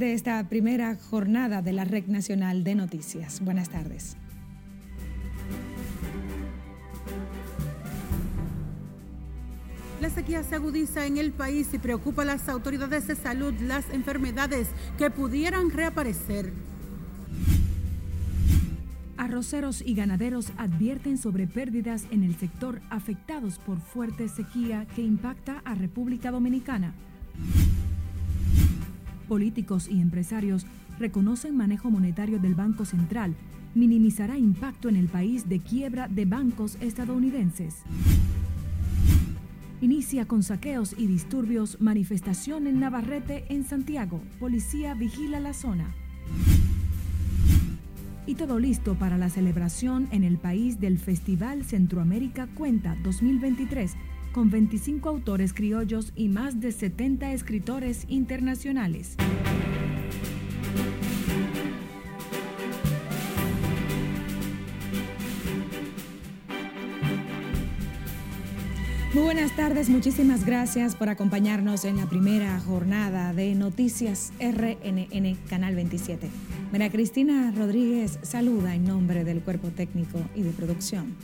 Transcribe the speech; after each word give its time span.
de 0.00 0.14
esta 0.14 0.42
primera 0.48 0.96
jornada 0.96 1.60
de 1.60 1.74
la 1.74 1.84
Red 1.84 2.06
Nacional 2.06 2.64
de 2.64 2.74
Noticias. 2.74 3.44
Buenas 3.44 3.68
tardes. 3.68 4.16
La 10.00 10.08
sequía 10.08 10.42
se 10.42 10.54
agudiza 10.54 11.04
en 11.04 11.18
el 11.18 11.32
país 11.32 11.68
y 11.74 11.78
preocupa 11.78 12.22
a 12.22 12.24
las 12.24 12.48
autoridades 12.48 13.08
de 13.08 13.14
salud 13.14 13.52
las 13.60 13.90
enfermedades 13.90 14.68
que 14.96 15.10
pudieran 15.10 15.70
reaparecer. 15.70 16.50
Arroceros 19.18 19.82
y 19.84 19.92
ganaderos 19.92 20.50
advierten 20.56 21.18
sobre 21.18 21.46
pérdidas 21.46 22.06
en 22.10 22.24
el 22.24 22.36
sector 22.36 22.80
afectados 22.88 23.58
por 23.58 23.80
fuerte 23.80 24.30
sequía 24.30 24.86
que 24.96 25.02
impacta 25.02 25.60
a 25.66 25.74
República 25.74 26.30
Dominicana. 26.30 26.94
Políticos 29.30 29.86
y 29.88 30.00
empresarios 30.00 30.66
reconocen 30.98 31.56
manejo 31.56 31.88
monetario 31.88 32.40
del 32.40 32.56
Banco 32.56 32.84
Central 32.84 33.36
minimizará 33.76 34.36
impacto 34.36 34.88
en 34.88 34.96
el 34.96 35.06
país 35.06 35.48
de 35.48 35.60
quiebra 35.60 36.08
de 36.08 36.24
bancos 36.24 36.76
estadounidenses. 36.80 37.76
Inicia 39.80 40.26
con 40.26 40.42
saqueos 40.42 40.96
y 40.98 41.06
disturbios 41.06 41.80
manifestación 41.80 42.66
en 42.66 42.80
Navarrete, 42.80 43.44
en 43.50 43.62
Santiago. 43.62 44.20
Policía 44.40 44.94
vigila 44.94 45.38
la 45.38 45.54
zona. 45.54 45.94
Y 48.26 48.34
todo 48.34 48.58
listo 48.58 48.96
para 48.96 49.16
la 49.16 49.30
celebración 49.30 50.08
en 50.10 50.24
el 50.24 50.38
país 50.38 50.80
del 50.80 50.98
Festival 50.98 51.64
Centroamérica 51.64 52.48
Cuenta 52.48 52.96
2023, 53.04 53.94
con 54.32 54.50
25 54.50 55.08
autores 55.08 55.52
criollos 55.52 56.12
y 56.14 56.28
más 56.28 56.60
de 56.60 56.72
70 56.72 57.32
escritores 57.32 58.04
internacionales. 58.08 59.16
Muy 69.12 69.24
buenas 69.24 69.56
tardes, 69.56 69.88
muchísimas 69.88 70.46
gracias 70.46 70.94
por 70.94 71.08
acompañarnos 71.08 71.84
en 71.84 71.96
la 71.96 72.06
primera 72.06 72.60
jornada 72.60 73.32
de 73.32 73.56
Noticias 73.56 74.32
RNN 74.38 75.34
Canal 75.48 75.74
27. 75.74 76.28
María 76.70 76.90
Cristina 76.90 77.52
Rodríguez 77.56 78.20
saluda 78.22 78.76
en 78.76 78.84
nombre 78.84 79.24
del 79.24 79.40
cuerpo 79.40 79.68
técnico 79.70 80.20
y 80.36 80.42
de 80.42 80.50
producción. 80.50 81.16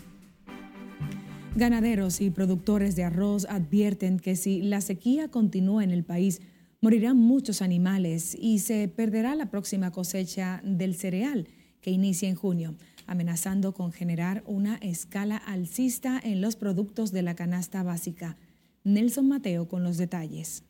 Ganaderos 1.56 2.20
y 2.20 2.30
productores 2.30 2.96
de 2.96 3.04
arroz 3.04 3.46
advierten 3.48 4.18
que 4.18 4.36
si 4.36 4.62
la 4.62 4.80
sequía 4.80 5.30
continúa 5.30 5.82
en 5.82 5.90
el 5.90 6.04
país, 6.04 6.42
morirán 6.80 7.16
muchos 7.16 7.62
animales 7.62 8.36
y 8.38 8.58
se 8.58 8.86
perderá 8.88 9.34
la 9.34 9.50
próxima 9.50 9.90
cosecha 9.90 10.60
del 10.62 10.94
cereal 10.94 11.48
que 11.80 11.90
inicia 11.90 12.28
en 12.28 12.34
junio 12.36 12.76
amenazando 13.06 13.72
con 13.72 13.92
generar 13.92 14.42
una 14.46 14.76
escala 14.76 15.36
alcista 15.36 16.20
en 16.22 16.40
los 16.40 16.56
productos 16.56 17.12
de 17.12 17.22
la 17.22 17.34
canasta 17.34 17.82
básica. 17.82 18.36
Nelson 18.84 19.28
Mateo 19.28 19.68
con 19.68 19.82
los 19.82 19.96
detalles. 19.96 20.64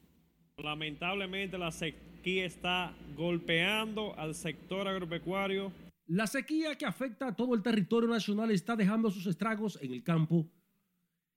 Lamentablemente 0.58 1.58
la 1.58 1.70
sequía 1.70 2.46
está 2.46 2.94
golpeando 3.16 4.18
al 4.18 4.34
sector 4.34 4.88
agropecuario. 4.88 5.72
La 6.06 6.26
sequía 6.26 6.76
que 6.76 6.86
afecta 6.86 7.28
a 7.28 7.36
todo 7.36 7.54
el 7.54 7.62
territorio 7.62 8.08
nacional 8.08 8.50
está 8.50 8.76
dejando 8.76 9.10
sus 9.10 9.26
estragos 9.26 9.78
en 9.82 9.92
el 9.92 10.02
campo. 10.02 10.46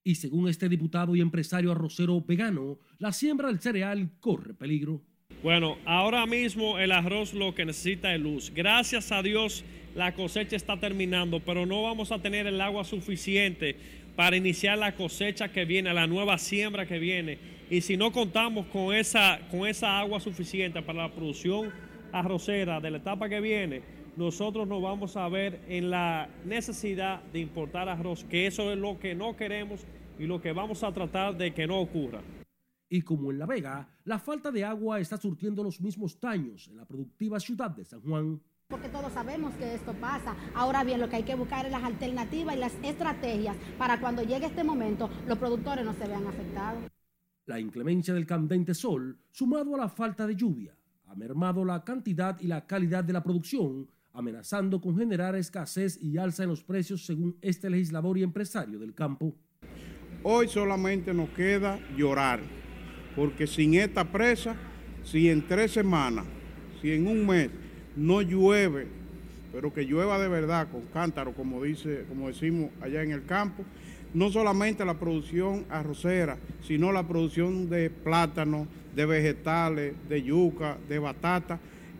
Y 0.03 0.15
según 0.15 0.47
este 0.49 0.69
diputado 0.69 1.15
y 1.15 1.21
empresario 1.21 1.71
arrocero 1.71 2.21
vegano, 2.21 2.79
la 2.97 3.11
siembra 3.11 3.47
del 3.47 3.59
cereal 3.59 4.09
corre 4.19 4.53
peligro. 4.53 5.01
Bueno, 5.43 5.77
ahora 5.85 6.25
mismo 6.25 6.79
el 6.79 6.91
arroz 6.91 7.33
lo 7.33 7.53
que 7.55 7.65
necesita 7.65 8.13
es 8.13 8.19
luz. 8.19 8.51
Gracias 8.53 9.11
a 9.11 9.21
Dios 9.21 9.63
la 9.95 10.13
cosecha 10.13 10.55
está 10.55 10.79
terminando, 10.79 11.39
pero 11.39 11.65
no 11.65 11.83
vamos 11.83 12.11
a 12.11 12.19
tener 12.19 12.47
el 12.47 12.59
agua 12.61 12.83
suficiente 12.83 13.75
para 14.15 14.35
iniciar 14.35 14.77
la 14.77 14.95
cosecha 14.95 15.51
que 15.51 15.65
viene, 15.65 15.93
la 15.93 16.07
nueva 16.07 16.37
siembra 16.37 16.85
que 16.85 16.99
viene. 16.99 17.37
Y 17.69 17.81
si 17.81 17.97
no 17.97 18.11
contamos 18.11 18.65
con 18.67 18.93
esa, 18.93 19.39
con 19.49 19.67
esa 19.67 19.99
agua 19.99 20.19
suficiente 20.19 20.81
para 20.81 21.03
la 21.03 21.13
producción 21.13 21.71
arrocera 22.11 22.79
de 22.79 22.91
la 22.91 22.97
etapa 22.97 23.29
que 23.29 23.39
viene, 23.39 23.81
nosotros 24.19 24.67
nos 24.67 24.81
vamos 24.81 25.15
a 25.15 25.29
ver 25.29 25.61
en 25.69 25.89
la 25.89 26.27
necesidad 26.43 27.23
de 27.31 27.39
importar 27.39 27.87
arroz, 27.87 28.25
que 28.25 28.47
eso 28.47 28.69
es 28.69 28.77
lo 28.77 28.99
que 28.99 29.15
no 29.15 29.37
queremos 29.37 29.85
y 30.19 30.25
lo 30.25 30.41
que 30.41 30.51
vamos 30.51 30.83
a 30.83 30.91
tratar 30.91 31.37
de 31.37 31.53
que 31.53 31.65
no 31.65 31.79
ocurra. 31.79 32.19
Y 32.89 33.01
como 33.01 33.31
en 33.31 33.39
La 33.39 33.45
Vega, 33.45 33.87
la 34.03 34.19
falta 34.19 34.51
de 34.51 34.65
agua 34.65 34.99
está 34.99 35.15
surtiendo 35.15 35.63
los 35.63 35.79
mismos 35.79 36.19
daños 36.19 36.67
en 36.67 36.75
la 36.75 36.85
productiva 36.85 37.39
ciudad 37.39 37.71
de 37.71 37.85
San 37.85 38.01
Juan 38.01 38.41
porque 38.67 38.89
todos 38.89 39.11
sabemos 39.13 39.55
que 39.55 39.73
esto 39.73 39.93
pasa. 39.93 40.35
Ahora 40.53 40.83
bien, 40.83 40.99
lo 40.99 41.09
que 41.09 41.15
hay 41.15 41.23
que 41.23 41.33
buscar 41.33 41.65
es 41.65 41.71
las 41.71 41.81
alternativas 41.83 42.55
y 42.55 42.59
las 42.59 42.73
estrategias 42.83 43.57
para 43.79 43.99
cuando 43.99 44.21
llegue 44.21 44.45
este 44.45 44.63
momento 44.63 45.09
los 45.27 45.39
productores 45.39 45.83
no 45.83 45.93
se 45.93 46.07
vean 46.07 46.27
afectados. 46.27 46.83
La 47.47 47.59
inclemencia 47.59 48.13
del 48.13 48.27
candente 48.27 48.75
sol, 48.75 49.17
sumado 49.31 49.73
a 49.73 49.79
la 49.79 49.89
falta 49.89 50.27
de 50.27 50.35
lluvia, 50.35 50.75
ha 51.07 51.15
mermado 51.15 51.65
la 51.65 51.83
cantidad 51.83 52.39
y 52.39 52.45
la 52.45 52.67
calidad 52.67 53.03
de 53.03 53.13
la 53.13 53.23
producción, 53.23 53.89
amenazando 54.19 54.81
con 54.81 54.97
generar 54.97 55.35
escasez 55.35 55.97
y 56.01 56.17
alza 56.17 56.43
en 56.43 56.49
los 56.49 56.61
precios 56.61 57.05
según 57.05 57.37
este 57.41 57.69
legislador 57.69 58.17
y 58.17 58.23
empresario 58.23 58.77
del 58.77 58.93
campo. 58.93 59.33
Hoy 60.23 60.49
solamente 60.49 61.13
nos 61.13 61.29
queda 61.29 61.79
llorar, 61.95 62.41
porque 63.15 63.47
sin 63.47 63.75
esta 63.75 64.03
presa, 64.03 64.55
si 65.05 65.29
en 65.29 65.47
tres 65.47 65.71
semanas, 65.71 66.25
si 66.81 66.91
en 66.91 67.07
un 67.07 67.25
mes, 67.25 67.49
no 67.95 68.21
llueve, 68.21 68.87
pero 69.53 69.73
que 69.73 69.85
llueva 69.85 70.19
de 70.19 70.27
verdad 70.27 70.67
con 70.69 70.81
cántaro, 70.87 71.33
como, 71.33 71.63
dice, 71.63 72.03
como 72.09 72.27
decimos 72.27 72.71
allá 72.81 73.01
en 73.01 73.11
el 73.11 73.25
campo, 73.25 73.63
no 74.13 74.29
solamente 74.29 74.83
la 74.83 74.99
producción 74.99 75.65
arrocera, 75.69 76.37
sino 76.61 76.91
la 76.91 77.07
producción 77.07 77.69
de 77.69 77.89
plátano, 77.89 78.67
de 78.93 79.05
vegetales, 79.05 79.93
de 80.09 80.21
yuca, 80.23 80.77
de 80.89 80.99
batata 80.99 81.59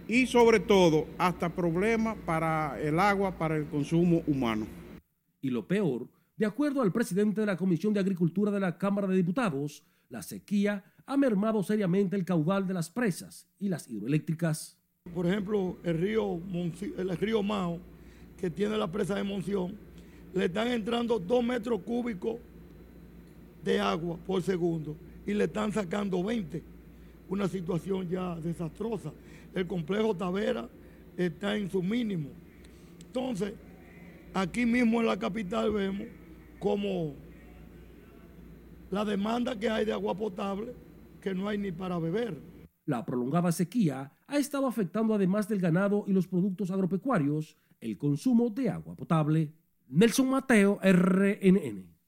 y 0.10 0.26
sobre 0.26 0.60
todo 0.60 1.06
hasta 1.20 1.54
problemas 1.54 2.18
para 2.26 2.82
el 2.82 3.00
agua, 3.00 3.38
para 3.38 3.56
el 3.56 3.68
consumo 3.68 4.24
humano. 4.26 4.66
Y 5.40 5.52
lo 5.52 5.68
peor, 5.68 6.10
de 6.36 6.48
acuerdo 6.48 6.82
al 6.82 6.92
presidente 6.92 7.42
de 7.42 7.48
la 7.48 7.56
Comisión 7.56 7.94
de 7.94 8.00
Agricultura 8.00 8.52
de 8.52 8.60
la 8.60 8.76
Cámara 8.78 9.08
de 9.08 9.16
Diputados, 9.16 9.84
la 10.10 10.24
sequía 10.24 10.84
ha 11.06 11.16
mermado 11.16 11.62
seriamente 11.62 12.16
el 12.16 12.26
caudal 12.26 12.68
de 12.68 12.74
las 12.74 12.90
presas 12.90 13.48
y 13.60 13.70
las 13.70 13.88
hidroeléctricas. 13.88 14.80
Por 15.14 15.28
ejemplo, 15.28 15.78
el 15.84 15.98
río, 16.00 16.42
el 16.98 17.18
río 17.18 17.44
Mao, 17.44 17.80
que 18.36 18.50
tiene 18.50 18.78
la 18.78 18.92
presa 18.92 19.16
de 19.16 19.24
Monción, 19.24 19.78
le 20.34 20.46
están 20.46 20.70
entrando 20.70 21.20
dos 21.20 21.44
metros 21.44 21.82
cúbicos 21.82 22.38
de 23.64 23.80
agua 23.80 24.18
por 24.26 24.42
segundo 24.42 24.96
y 25.28 25.34
le 25.36 25.44
están 25.44 25.72
sacando 25.72 26.24
20. 26.24 26.64
Una 27.30 27.48
situación 27.48 28.10
ya 28.10 28.36
desastrosa. 28.38 29.12
El 29.54 29.68
complejo 29.68 30.16
Tavera 30.16 30.70
está 31.18 31.56
en 31.58 31.70
su 31.70 31.82
mínimo. 31.82 32.30
Entonces, 33.06 33.54
aquí 34.34 34.66
mismo 34.66 35.02
en 35.02 35.08
la 35.08 35.18
capital 35.18 35.72
vemos 35.72 36.08
como 36.60 37.16
la 38.92 39.06
demanda 39.06 39.58
que 39.58 39.70
hay 39.70 39.86
de 39.86 39.94
agua 39.94 40.16
potable, 40.16 40.74
que 41.22 41.34
no 41.34 41.48
hay 41.48 41.58
ni 41.58 41.72
para 41.72 42.00
beber. 42.00 42.40
La 42.86 43.06
prolongada 43.06 43.52
sequía 43.52 44.12
ha 44.28 44.38
estado 44.38 44.68
afectando 44.68 45.14
además 45.14 45.48
del 45.48 45.60
ganado 45.60 46.06
y 46.08 46.14
los 46.14 46.28
productos 46.28 46.72
agropecuarios 46.72 47.58
el 47.82 47.98
consumo 47.98 48.50
de 48.50 48.70
agua 48.70 48.96
potable. 48.96 49.54
Nelson 49.88 50.30
Mateo, 50.30 50.80
RNN. 50.82 51.99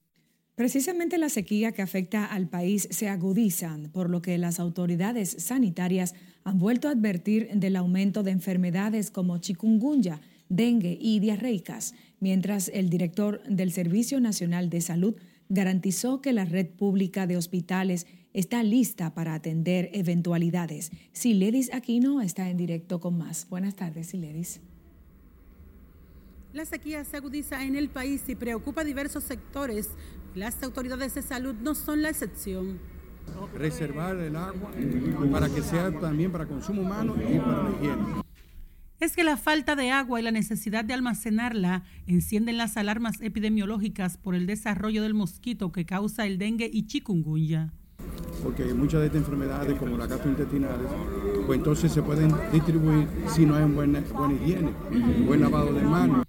Precisamente 0.54 1.16
la 1.16 1.30
sequía 1.30 1.72
que 1.72 1.80
afecta 1.80 2.26
al 2.26 2.48
país 2.48 2.86
se 2.90 3.08
agudiza, 3.08 3.78
por 3.92 4.10
lo 4.10 4.20
que 4.20 4.36
las 4.36 4.60
autoridades 4.60 5.30
sanitarias 5.38 6.14
han 6.44 6.58
vuelto 6.58 6.88
a 6.88 6.90
advertir 6.90 7.48
del 7.54 7.76
aumento 7.76 8.22
de 8.22 8.32
enfermedades 8.32 9.10
como 9.10 9.38
chikungunya, 9.38 10.20
dengue 10.50 10.98
y 11.00 11.20
diarreicas, 11.20 11.94
mientras 12.20 12.68
el 12.68 12.90
director 12.90 13.42
del 13.44 13.72
Servicio 13.72 14.20
Nacional 14.20 14.68
de 14.68 14.82
Salud 14.82 15.16
garantizó 15.48 16.20
que 16.20 16.34
la 16.34 16.44
red 16.44 16.66
pública 16.68 17.26
de 17.26 17.38
hospitales 17.38 18.06
está 18.34 18.62
lista 18.62 19.14
para 19.14 19.34
atender 19.34 19.90
eventualidades. 19.94 20.92
Siledis 21.12 21.72
Aquino 21.72 22.20
está 22.20 22.50
en 22.50 22.58
directo 22.58 23.00
con 23.00 23.16
más. 23.16 23.48
Buenas 23.48 23.74
tardes, 23.74 24.08
Siledis. 24.08 24.60
La 26.52 26.66
sequía 26.66 27.02
se 27.04 27.16
agudiza 27.16 27.64
en 27.64 27.76
el 27.76 27.88
país 27.88 28.28
y 28.28 28.34
preocupa 28.34 28.84
diversos 28.84 29.24
sectores. 29.24 29.88
Las 30.34 30.62
autoridades 30.62 31.14
de 31.14 31.22
salud 31.22 31.54
no 31.62 31.74
son 31.74 32.00
la 32.00 32.08
excepción. 32.08 32.78
Reservar 33.54 34.16
el 34.16 34.34
agua 34.34 34.70
para 35.30 35.48
que 35.48 35.62
sea 35.62 35.92
también 36.00 36.32
para 36.32 36.46
consumo 36.46 36.82
humano 36.82 37.14
y 37.16 37.38
para 37.38 37.62
la 37.64 37.70
higiene. 37.70 38.22
Es 38.98 39.14
que 39.14 39.24
la 39.24 39.36
falta 39.36 39.76
de 39.76 39.90
agua 39.90 40.20
y 40.20 40.22
la 40.22 40.30
necesidad 40.30 40.84
de 40.84 40.94
almacenarla 40.94 41.82
encienden 42.06 42.56
las 42.56 42.76
alarmas 42.76 43.20
epidemiológicas 43.20 44.16
por 44.16 44.34
el 44.34 44.46
desarrollo 44.46 45.02
del 45.02 45.12
mosquito 45.12 45.70
que 45.70 45.84
causa 45.84 46.24
el 46.26 46.38
dengue 46.38 46.70
y 46.72 46.86
chikungunya. 46.86 47.72
porque 48.42 48.64
muchas 48.74 49.00
de 49.00 49.06
estas 49.06 49.20
enfermedades, 49.22 49.78
como 49.78 49.96
las 49.96 50.08
gastrointestinales, 50.08 50.88
pues 51.46 51.58
entonces 51.58 51.92
se 51.92 52.02
pueden 52.02 52.32
distribuir 52.52 53.06
si 53.28 53.44
no 53.46 53.54
hay 53.54 53.64
buena, 53.64 54.00
buena 54.00 54.34
higiene, 54.34 54.72
buen 55.26 55.40
lavado 55.40 55.72
de 55.72 55.82
manos. 55.82 56.26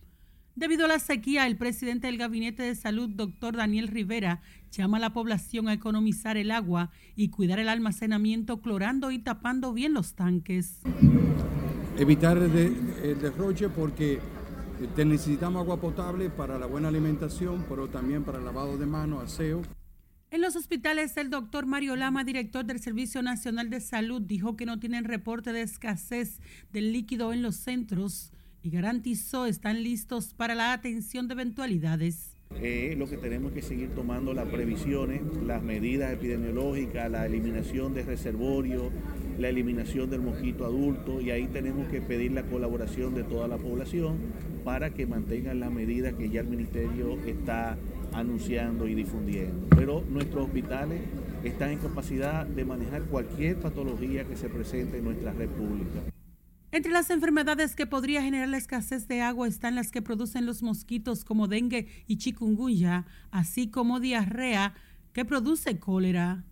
Debido 0.55 0.85
a 0.85 0.87
la 0.87 0.99
sequía, 0.99 1.47
el 1.47 1.57
presidente 1.57 2.05
del 2.05 2.19
Gabinete 2.19 2.61
de 2.61 2.75
Salud, 2.75 3.09
doctor 3.09 3.57
Daniel 3.57 3.87
Rivera, 3.87 4.41
llama 4.71 4.97
a 4.97 4.99
la 4.99 5.11
población 5.11 5.67
a 5.67 5.73
economizar 5.73 6.37
el 6.37 6.51
agua 6.51 6.91
y 7.15 7.29
cuidar 7.29 7.57
el 7.57 7.69
almacenamiento 7.69 8.61
clorando 8.61 9.09
y 9.09 9.17
tapando 9.17 9.73
bien 9.73 9.93
los 9.93 10.13
tanques. 10.13 10.81
Evitar 11.97 12.37
el, 12.37 13.19
derroche 13.19 13.67
porque 13.69 14.19
necesitamos 14.95 15.63
agua 15.63 15.81
potable 15.81 16.29
para 16.29 16.59
la 16.59 16.67
buena 16.67 16.89
alimentación, 16.89 17.65
pero 17.67 17.87
también 17.87 18.23
para 18.23 18.37
el 18.37 18.45
lavado 18.45 18.77
de 18.77 18.85
manos, 18.85 19.23
aseo. 19.23 19.63
En 20.29 20.41
los 20.41 20.55
hospitales, 20.55 21.17
el 21.17 21.31
doctor 21.31 21.65
Mario 21.65 21.95
Lama, 21.95 22.23
director 22.23 22.63
del 22.63 22.79
Servicio 22.79 23.23
Nacional 23.23 23.71
de 23.71 23.81
Salud, 23.81 24.21
dijo 24.21 24.55
que 24.55 24.67
no 24.67 24.79
tienen 24.79 25.05
reporte 25.05 25.51
de 25.51 25.63
escasez 25.63 26.39
del 26.71 26.93
líquido 26.93 27.33
en 27.33 27.41
los 27.41 27.55
centros 27.55 28.31
y 28.63 28.69
garantizó 28.69 29.45
están 29.45 29.83
listos 29.83 30.33
para 30.33 30.55
la 30.55 30.73
atención 30.73 31.27
de 31.27 31.33
eventualidades. 31.33 32.29
Eh, 32.61 32.95
lo 32.97 33.09
que 33.09 33.17
tenemos 33.17 33.51
que 33.51 33.61
seguir 33.61 33.89
tomando 33.89 34.33
las 34.33 34.47
previsiones, 34.47 35.21
las 35.43 35.61
medidas 35.61 36.13
epidemiológicas, 36.13 37.09
la 37.11 37.25
eliminación 37.25 37.93
de 37.93 38.03
reservorio, 38.03 38.91
la 39.39 39.49
eliminación 39.49 40.09
del 40.09 40.21
mosquito 40.21 40.65
adulto 40.65 41.19
y 41.19 41.31
ahí 41.31 41.47
tenemos 41.47 41.87
que 41.89 41.99
pedir 41.99 42.31
la 42.31 42.43
colaboración 42.43 43.15
de 43.15 43.23
toda 43.23 43.47
la 43.47 43.57
población 43.57 44.17
para 44.63 44.91
que 44.91 45.07
mantengan 45.07 45.59
las 45.59 45.71
medidas 45.71 46.13
que 46.13 46.29
ya 46.29 46.41
el 46.41 46.47
ministerio 46.47 47.19
está 47.25 47.77
anunciando 48.13 48.87
y 48.87 48.93
difundiendo. 48.93 49.67
Pero 49.75 50.03
nuestros 50.09 50.45
hospitales 50.45 51.01
están 51.43 51.71
en 51.71 51.79
capacidad 51.79 52.45
de 52.45 52.63
manejar 52.63 53.01
cualquier 53.03 53.57
patología 53.57 54.25
que 54.25 54.37
se 54.37 54.47
presente 54.47 54.99
en 54.99 55.05
nuestra 55.05 55.33
república. 55.33 56.12
Entre 56.73 56.91
las 56.91 57.11
enfermedades 57.11 57.75
que 57.75 57.85
podría 57.85 58.23
generar 58.23 58.49
la 58.49 58.57
escasez 58.57 59.07
de 59.07 59.21
agua 59.21 59.47
están 59.47 59.75
las 59.75 59.91
que 59.91 60.01
producen 60.01 60.47
los 60.47 60.63
mosquitos 60.63 61.23
como 61.23 61.47
dengue 61.47 61.87
y 62.07 62.17
chikungunya, 62.17 63.05
así 63.29 63.69
como 63.69 63.99
diarrea 63.99 64.73
que 65.13 65.23
produce 65.23 65.77
cólera. 65.77 66.45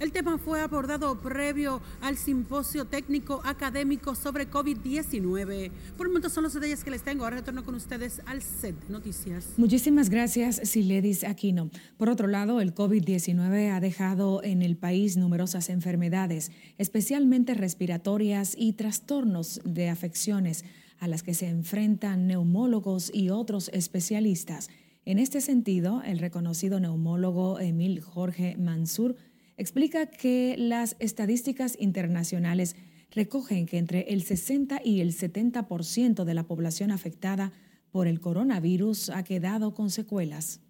El 0.00 0.12
tema 0.12 0.38
fue 0.38 0.60
abordado 0.60 1.20
previo 1.20 1.82
al 2.00 2.16
simposio 2.16 2.84
técnico 2.84 3.40
académico 3.44 4.14
sobre 4.14 4.48
COVID-19. 4.48 5.72
Por 5.96 6.06
el 6.06 6.12
momento 6.12 6.30
son 6.30 6.44
los 6.44 6.54
detalles 6.54 6.84
que 6.84 6.92
les 6.92 7.02
tengo. 7.02 7.24
Ahora 7.24 7.38
retorno 7.38 7.64
con 7.64 7.74
ustedes 7.74 8.22
al 8.24 8.40
set 8.40 8.76
noticias. 8.88 9.54
Muchísimas 9.56 10.08
gracias, 10.08 10.60
Siledis 10.62 11.24
Aquino. 11.24 11.70
Por 11.96 12.10
otro 12.10 12.28
lado, 12.28 12.60
el 12.60 12.76
COVID-19 12.76 13.72
ha 13.72 13.80
dejado 13.80 14.40
en 14.44 14.62
el 14.62 14.76
país 14.76 15.16
numerosas 15.16 15.68
enfermedades, 15.68 16.52
especialmente 16.78 17.54
respiratorias 17.54 18.54
y 18.56 18.74
trastornos 18.74 19.60
de 19.64 19.88
afecciones 19.88 20.64
a 21.00 21.08
las 21.08 21.24
que 21.24 21.34
se 21.34 21.48
enfrentan 21.48 22.28
neumólogos 22.28 23.10
y 23.12 23.30
otros 23.30 23.68
especialistas. 23.72 24.68
En 25.04 25.18
este 25.18 25.40
sentido, 25.40 26.02
el 26.04 26.20
reconocido 26.20 26.78
neumólogo 26.78 27.58
Emil 27.58 28.00
Jorge 28.00 28.56
Mansur 28.58 29.16
explica 29.58 30.06
que 30.06 30.54
las 30.56 30.96
estadísticas 30.98 31.76
internacionales 31.78 32.76
recogen 33.10 33.66
que 33.66 33.78
entre 33.78 34.12
el 34.12 34.22
60 34.22 34.80
y 34.84 35.00
el 35.00 35.12
70% 35.12 36.24
de 36.24 36.34
la 36.34 36.44
población 36.44 36.90
afectada 36.90 37.52
por 37.90 38.06
el 38.06 38.20
coronavirus 38.20 39.10
ha 39.10 39.22
quedado 39.24 39.74
con 39.74 39.90
secuelas. 39.90 40.60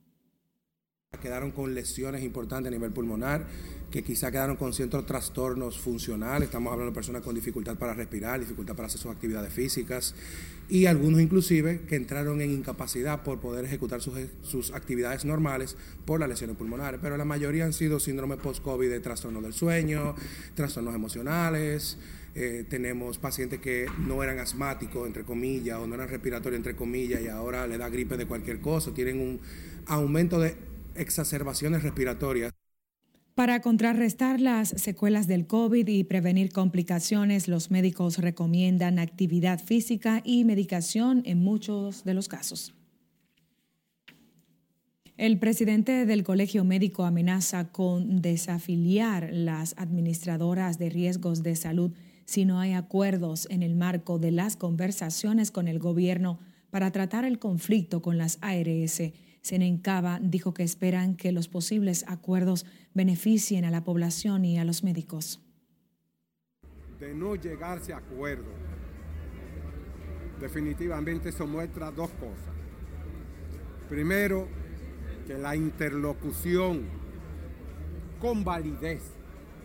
Quedaron 1.23 1.53
con 1.53 1.75
lesiones 1.75 2.23
importantes 2.23 2.69
a 2.69 2.71
nivel 2.71 2.93
pulmonar, 2.93 3.47
que 3.91 4.05
quizá 4.05 4.31
quedaron 4.31 4.57
con 4.57 4.75
ciertos 4.75 5.07
trastornos 5.07 5.79
funcionales, 5.79 6.49
estamos 6.49 6.71
hablando 6.71 6.93
de 6.93 6.95
personas 6.95 7.23
con 7.23 7.35
dificultad 7.35 7.77
para 7.77 7.95
respirar, 7.95 8.39
dificultad 8.39 8.77
para 8.77 8.89
hacer 8.89 9.01
sus 9.01 9.11
actividades 9.11 9.51
físicas. 9.51 10.15
Y 10.69 10.85
algunos 10.85 11.23
inclusive 11.23 11.81
que 11.89 11.97
entraron 11.97 12.43
en 12.43 12.51
incapacidad 12.51 13.23
por 13.23 13.41
poder 13.41 13.65
ejecutar 13.65 14.03
sus, 14.03 14.71
actividades 14.75 15.25
normales 15.25 15.79
por 16.05 16.21
las 16.21 16.29
lesiones 16.29 16.57
pulmonares, 16.57 17.01
pero 17.03 17.17
la 17.17 17.25
mayoría 17.25 17.65
han 17.65 17.73
sido 17.73 17.99
síndrome 18.01 18.37
post-COVID 18.37 18.91
de 18.91 19.01
trastornos 19.01 19.43
del 19.43 19.55
sueño, 19.55 20.15
trastornos 20.55 20.95
emocionales, 20.95 21.97
eh, 22.35 22.67
tenemos 22.69 23.17
pacientes 23.17 23.61
que 23.61 23.87
no 23.99 24.23
eran 24.23 24.39
asmáticos, 24.41 25.07
entre 25.07 25.25
comillas, 25.25 25.79
o 25.79 25.87
no 25.87 25.95
eran 25.95 26.09
respiratorios, 26.11 26.59
entre 26.59 26.77
comillas, 26.77 27.23
y 27.23 27.29
ahora 27.29 27.67
le 27.67 27.79
da 27.79 27.89
gripe 27.89 28.19
de 28.19 28.27
cualquier 28.27 28.61
cosa, 28.61 28.93
tienen 28.93 29.21
un 29.21 29.41
aumento 29.87 30.39
de 30.39 30.69
exacerbaciones 30.99 31.83
respiratorias. 31.83 32.53
Para 33.35 33.61
contrarrestar 33.61 34.41
las 34.41 34.71
secuelas 34.71 35.29
del 35.29 35.47
COVID 35.47 35.87
y 35.87 36.03
prevenir 36.03 36.51
complicaciones, 36.51 37.47
los 37.47 37.71
médicos 37.71 38.19
recomiendan 38.19 38.99
actividad 38.99 39.63
física 39.63 40.23
y 40.25 40.45
medicación 40.45 41.23
en 41.25 41.39
muchos 41.39 42.03
de 42.03 42.15
los 42.15 42.27
casos. 42.27 42.75
El 45.17 45.39
presidente 45.39 46.05
del 46.05 46.25
Colegio 46.25 46.65
Médico 46.65 47.05
amenaza 47.05 47.71
con 47.71 48.23
desafiliar 48.23 49.31
las 49.33 49.75
administradoras 49.77 50.79
de 50.79 50.91
riesgos 50.91 51.43
de 51.43 51.55
salud 51.55 51.93
si 52.25 52.45
no 52.45 52.61
hay 52.61 52.73
acuerdos 52.73 53.47
en 53.51 53.63
el 53.63 53.75
marco 53.75 54.19
de 54.19 54.33
las 54.33 54.57
conversaciones 54.57 55.51
con 55.51 55.67
el 55.67 55.79
gobierno 55.79 56.39
para 56.71 56.91
tratar 56.91 57.25
el 57.25 57.39
conflicto 57.39 58.03
con 58.03 58.19
las 58.19 58.39
ARS. 58.43 59.13
Senencaba 59.43 60.19
dijo 60.23 60.55
que 60.55 60.63
esperan 60.63 61.17
que 61.17 61.33
los 61.33 61.49
posibles 61.49 62.05
acuerdos 62.09 62.67
beneficien 62.95 63.65
a 63.65 63.71
la 63.71 63.85
población 63.85 64.45
y 64.45 64.59
a 64.59 64.65
los 64.65 64.85
médicos. 64.85 65.41
De 67.01 67.15
no 67.15 67.37
llegarse 67.37 67.93
a 67.93 67.99
acuerdo, 67.99 68.51
definitivamente 70.41 71.29
eso 71.29 71.47
muestra 71.47 71.91
dos 71.91 72.11
cosas. 72.11 72.55
Primero, 73.89 74.49
que 75.27 75.39
la 75.39 75.55
interlocución 75.55 76.83
con 78.21 78.45
validez 78.45 79.03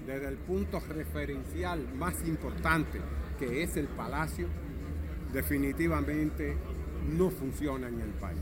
desde 0.06 0.28
el 0.28 0.38
punto 0.38 0.80
referencial 0.80 1.94
más 1.96 2.16
importante, 2.28 3.00
que 3.40 3.64
es 3.64 3.78
el 3.78 3.88
Palacio, 3.88 4.48
definitivamente 5.32 6.56
no 7.18 7.30
funciona 7.30 7.88
en 7.88 8.02
el 8.02 8.10
país. 8.12 8.40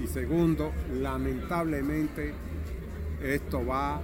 Y 0.00 0.06
segundo, 0.06 0.72
lamentablemente 1.00 2.32
esto 3.22 3.64
va 3.66 4.00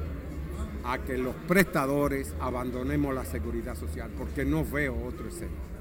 a 0.84 0.98
que 0.98 1.16
los 1.16 1.34
prestadores 1.48 2.34
abandonemos 2.40 3.14
la 3.14 3.24
seguridad 3.24 3.76
social, 3.76 4.10
porque 4.16 4.44
no 4.44 4.64
veo 4.64 4.96
otro 5.06 5.28
escenario. 5.28 5.74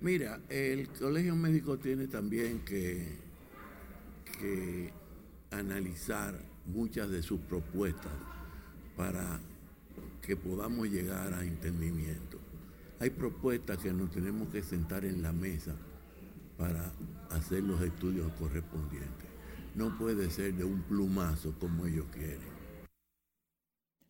Mira, 0.00 0.40
el 0.48 0.88
Colegio 0.90 1.34
Médico 1.34 1.76
tiene 1.78 2.06
también 2.06 2.60
que, 2.60 3.18
que 4.38 4.92
analizar 5.50 6.38
muchas 6.66 7.10
de 7.10 7.22
sus 7.22 7.40
propuestas 7.40 8.12
para 8.96 9.40
que 10.22 10.36
podamos 10.36 10.88
llegar 10.88 11.34
a 11.34 11.42
entendimiento. 11.42 12.38
Hay 13.00 13.10
propuestas 13.10 13.78
que 13.78 13.92
nos 13.92 14.10
tenemos 14.10 14.48
que 14.48 14.62
sentar 14.62 15.04
en 15.04 15.22
la 15.22 15.32
mesa 15.32 15.74
para 16.58 16.92
hacer 17.30 17.62
los 17.62 17.80
estudios 17.80 18.30
correspondientes. 18.38 19.28
No 19.74 19.96
puede 19.96 20.28
ser 20.30 20.54
de 20.54 20.64
un 20.64 20.82
plumazo 20.82 21.54
como 21.58 21.86
ellos 21.86 22.06
quieren. 22.12 22.58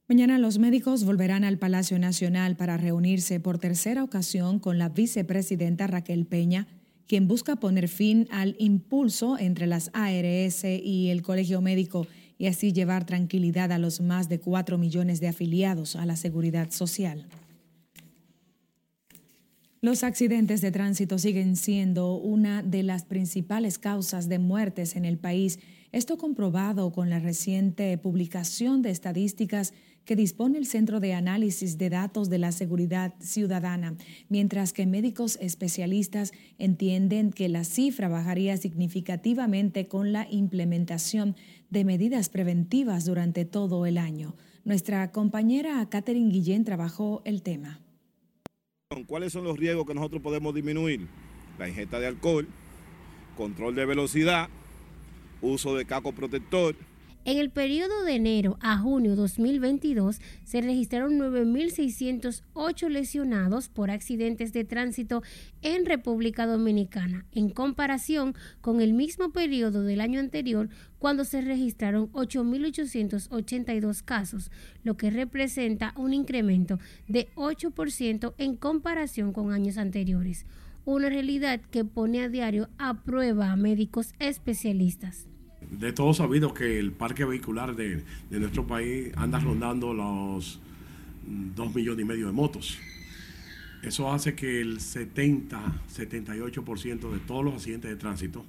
Mañana 0.08 0.38
los 0.38 0.58
médicos 0.58 1.04
volverán 1.04 1.44
al 1.44 1.58
Palacio 1.58 1.98
Nacional 1.98 2.56
para 2.56 2.78
reunirse 2.78 3.40
por 3.40 3.58
tercera 3.58 4.02
ocasión 4.02 4.58
con 4.58 4.78
la 4.78 4.88
vicepresidenta 4.88 5.86
Raquel 5.86 6.24
Peña, 6.24 6.66
quien 7.06 7.28
busca 7.28 7.56
poner 7.56 7.88
fin 7.88 8.26
al 8.30 8.56
impulso 8.58 9.38
entre 9.38 9.66
las 9.66 9.90
ARS 9.92 10.64
y 10.64 11.10
el 11.10 11.20
Colegio 11.20 11.60
Médico 11.60 12.06
y 12.38 12.46
así 12.46 12.72
llevar 12.72 13.04
tranquilidad 13.04 13.70
a 13.70 13.78
los 13.78 14.00
más 14.00 14.30
de 14.30 14.40
cuatro 14.40 14.78
millones 14.78 15.20
de 15.20 15.28
afiliados 15.28 15.94
a 15.94 16.06
la 16.06 16.16
seguridad 16.16 16.70
social. 16.70 17.26
Los 19.80 20.02
accidentes 20.02 20.60
de 20.60 20.72
tránsito 20.72 21.18
siguen 21.18 21.54
siendo 21.54 22.16
una 22.16 22.64
de 22.64 22.82
las 22.82 23.04
principales 23.04 23.78
causas 23.78 24.28
de 24.28 24.40
muertes 24.40 24.96
en 24.96 25.04
el 25.04 25.18
país. 25.18 25.60
Esto 25.92 26.18
comprobado 26.18 26.90
con 26.90 27.10
la 27.10 27.20
reciente 27.20 27.96
publicación 27.96 28.82
de 28.82 28.90
estadísticas 28.90 29.72
que 30.04 30.16
dispone 30.16 30.58
el 30.58 30.66
Centro 30.66 30.98
de 30.98 31.14
Análisis 31.14 31.78
de 31.78 31.90
Datos 31.90 32.28
de 32.28 32.38
la 32.38 32.50
Seguridad 32.50 33.14
Ciudadana, 33.20 33.96
mientras 34.28 34.72
que 34.72 34.84
médicos 34.84 35.38
especialistas 35.40 36.32
entienden 36.58 37.30
que 37.30 37.48
la 37.48 37.62
cifra 37.62 38.08
bajaría 38.08 38.56
significativamente 38.56 39.86
con 39.86 40.12
la 40.12 40.26
implementación 40.28 41.36
de 41.70 41.84
medidas 41.84 42.30
preventivas 42.30 43.04
durante 43.04 43.44
todo 43.44 43.86
el 43.86 43.96
año. 43.96 44.34
Nuestra 44.64 45.12
compañera 45.12 45.88
Catherine 45.88 46.32
Guillén 46.32 46.64
trabajó 46.64 47.22
el 47.24 47.42
tema. 47.42 47.80
¿Cuáles 49.04 49.32
son 49.32 49.44
los 49.44 49.58
riesgos 49.58 49.86
que 49.86 49.94
nosotros 49.94 50.22
podemos 50.22 50.54
disminuir? 50.54 51.06
La 51.58 51.68
ingesta 51.68 51.98
de 51.98 52.06
alcohol, 52.06 52.46
control 53.36 53.74
de 53.74 53.86
velocidad, 53.86 54.48
uso 55.40 55.74
de 55.74 55.84
caco 55.84 56.12
protector, 56.12 56.74
En 57.28 57.36
el 57.36 57.50
periodo 57.50 58.04
de 58.04 58.14
enero 58.14 58.56
a 58.62 58.78
junio 58.78 59.14
2022 59.14 60.18
se 60.44 60.62
registraron 60.62 61.18
9.608 61.18 62.88
lesionados 62.88 63.68
por 63.68 63.90
accidentes 63.90 64.54
de 64.54 64.64
tránsito 64.64 65.22
en 65.60 65.84
República 65.84 66.46
Dominicana, 66.46 67.26
en 67.32 67.50
comparación 67.50 68.34
con 68.62 68.80
el 68.80 68.94
mismo 68.94 69.30
periodo 69.30 69.82
del 69.82 70.00
año 70.00 70.20
anterior 70.20 70.70
cuando 70.98 71.26
se 71.26 71.42
registraron 71.42 72.10
8.882 72.12 74.02
casos, 74.02 74.50
lo 74.82 74.96
que 74.96 75.10
representa 75.10 75.92
un 75.98 76.14
incremento 76.14 76.78
de 77.08 77.28
8% 77.34 78.32
en 78.38 78.56
comparación 78.56 79.34
con 79.34 79.52
años 79.52 79.76
anteriores, 79.76 80.46
una 80.86 81.10
realidad 81.10 81.60
que 81.70 81.84
pone 81.84 82.22
a 82.22 82.30
diario 82.30 82.70
a 82.78 83.02
prueba 83.02 83.52
a 83.52 83.56
médicos 83.56 84.14
especialistas 84.18 85.28
de 85.70 85.92
todos 85.92 86.18
sabido 86.18 86.54
que 86.54 86.78
el 86.78 86.92
parque 86.92 87.24
vehicular 87.24 87.76
de, 87.76 88.04
nuestro 88.30 88.66
país 88.66 89.12
anda 89.16 89.38
rondando 89.38 89.92
los 89.92 90.60
2 91.26 91.74
millones 91.74 92.04
y 92.04 92.08
medio 92.08 92.26
de 92.26 92.32
motos. 92.32 92.78
Eso 93.82 94.12
hace 94.12 94.34
que 94.34 94.60
el 94.60 94.80
70, 94.80 95.82
78% 95.94 97.10
de 97.12 97.18
todos 97.20 97.44
los 97.44 97.54
accidentes 97.54 97.90
de 97.90 97.96
tránsito 97.96 98.44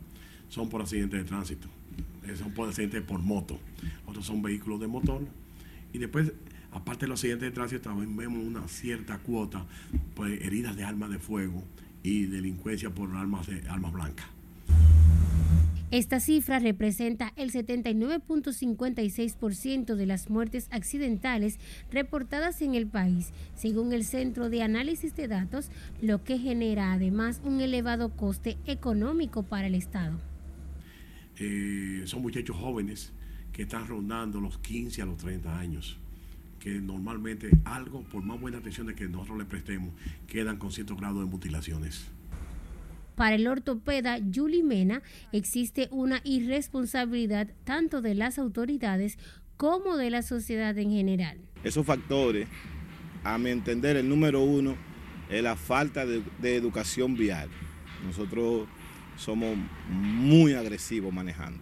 son 0.50 0.70
por 0.70 0.82
accidentes 0.82 1.20
de 1.20 1.26
tránsito. 1.26 1.68
Eh, 2.24 2.36
son 2.36 2.52
por 2.54 2.70
accidentes 2.70 3.02
por 3.04 3.20
moto. 3.20 3.60
Otros 4.08 4.26
son 4.26 4.42
vehículos 4.42 4.80
de 4.80 4.88
motor. 4.88 5.22
Y 5.94 6.00
después, 6.00 6.32
aparte 6.72 7.06
de 7.06 7.10
los 7.10 7.20
accidentes 7.20 7.50
de 7.50 7.52
tránsito, 7.52 7.82
también 7.82 8.16
vemos 8.16 8.44
una 8.44 8.68
cierta 8.68 9.20
cuota, 9.20 9.66
pues 10.16 10.42
heridas 10.42 10.76
de 10.76 10.84
armas 10.84 11.12
de 11.12 11.20
fuego 11.20 11.64
y 12.02 12.26
delincuencia 12.26 12.90
por 12.90 13.16
armas, 13.16 13.48
de, 13.48 13.68
armas 13.70 13.94
blancas. 13.94 14.26
Esta 15.92 16.20
cifra 16.20 16.60
representa 16.60 17.34
el 17.36 17.52
79.56% 17.52 19.96
de 19.96 20.06
las 20.06 20.30
muertes 20.30 20.68
accidentales 20.70 21.58
reportadas 21.92 22.62
en 22.62 22.76
el 22.76 22.86
país, 22.86 23.34
según 23.56 23.92
el 23.92 24.04
Centro 24.04 24.52
de 24.52 24.62
Análisis 24.62 25.16
de 25.16 25.28
Datos, 25.28 25.72
lo 26.00 26.24
que 26.24 26.38
genera 26.38 26.94
además 26.94 27.42
un 27.44 27.60
elevado 27.60 28.16
coste 28.16 28.60
económico 28.68 29.42
para 29.42 29.66
el 29.66 29.74
Estado. 29.74 30.20
Eh, 31.38 32.04
son 32.06 32.22
muchachos 32.22 32.56
jóvenes 32.56 33.12
que 33.52 33.64
están 33.64 33.88
rondando 33.88 34.40
los 34.40 34.60
15 34.60 35.02
a 35.02 35.06
los 35.06 35.18
30 35.18 35.58
años 35.58 35.98
que 36.60 36.82
normalmente 36.82 37.50
algo, 37.64 38.04
por 38.04 38.22
más 38.22 38.40
buena 38.40 38.58
atención 38.58 38.88
de 38.88 38.94
que 38.94 39.08
nosotros 39.08 39.40
le 39.40 39.46
prestemos, 39.46 39.94
quedan 40.28 40.58
con 40.58 40.72
cierto 40.72 40.96
grado 40.96 41.22
de 41.22 41.26
mutilaciones. 41.26 42.12
Para 43.20 43.36
el 43.36 43.48
ortopeda 43.48 44.18
Yuli 44.18 44.64
Mena 44.64 45.02
existe 45.34 45.90
una 45.92 46.22
irresponsabilidad 46.24 47.50
tanto 47.66 48.02
de 48.02 48.16
las 48.16 48.40
autoridades 48.40 49.18
como 49.58 49.98
de 49.98 50.10
la 50.10 50.22
sociedad 50.22 50.78
en 50.78 50.92
general. 50.92 51.38
Esos 51.66 51.86
factores, 51.86 52.48
a 53.26 53.38
mi 53.38 53.50
entender, 53.50 53.98
el 53.98 54.08
número 54.08 54.42
uno 54.44 54.78
es 55.30 55.44
la 55.44 55.58
falta 55.58 56.06
de, 56.06 56.24
educación 56.56 57.16
vial. 57.16 57.50
Nosotros 58.06 58.70
somos 59.18 59.58
muy 59.90 60.54
agresivos 60.54 61.12
manejando. 61.14 61.60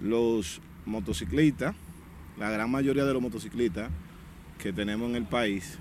Los 0.00 0.62
motociclistas, 0.86 1.76
la 2.38 2.48
gran 2.48 2.70
mayoría 2.70 3.04
de 3.04 3.12
los 3.12 3.20
motociclistas 3.20 3.90
que 4.56 4.72
tenemos 4.72 5.10
en 5.10 5.16
el 5.16 5.26
país, 5.26 5.78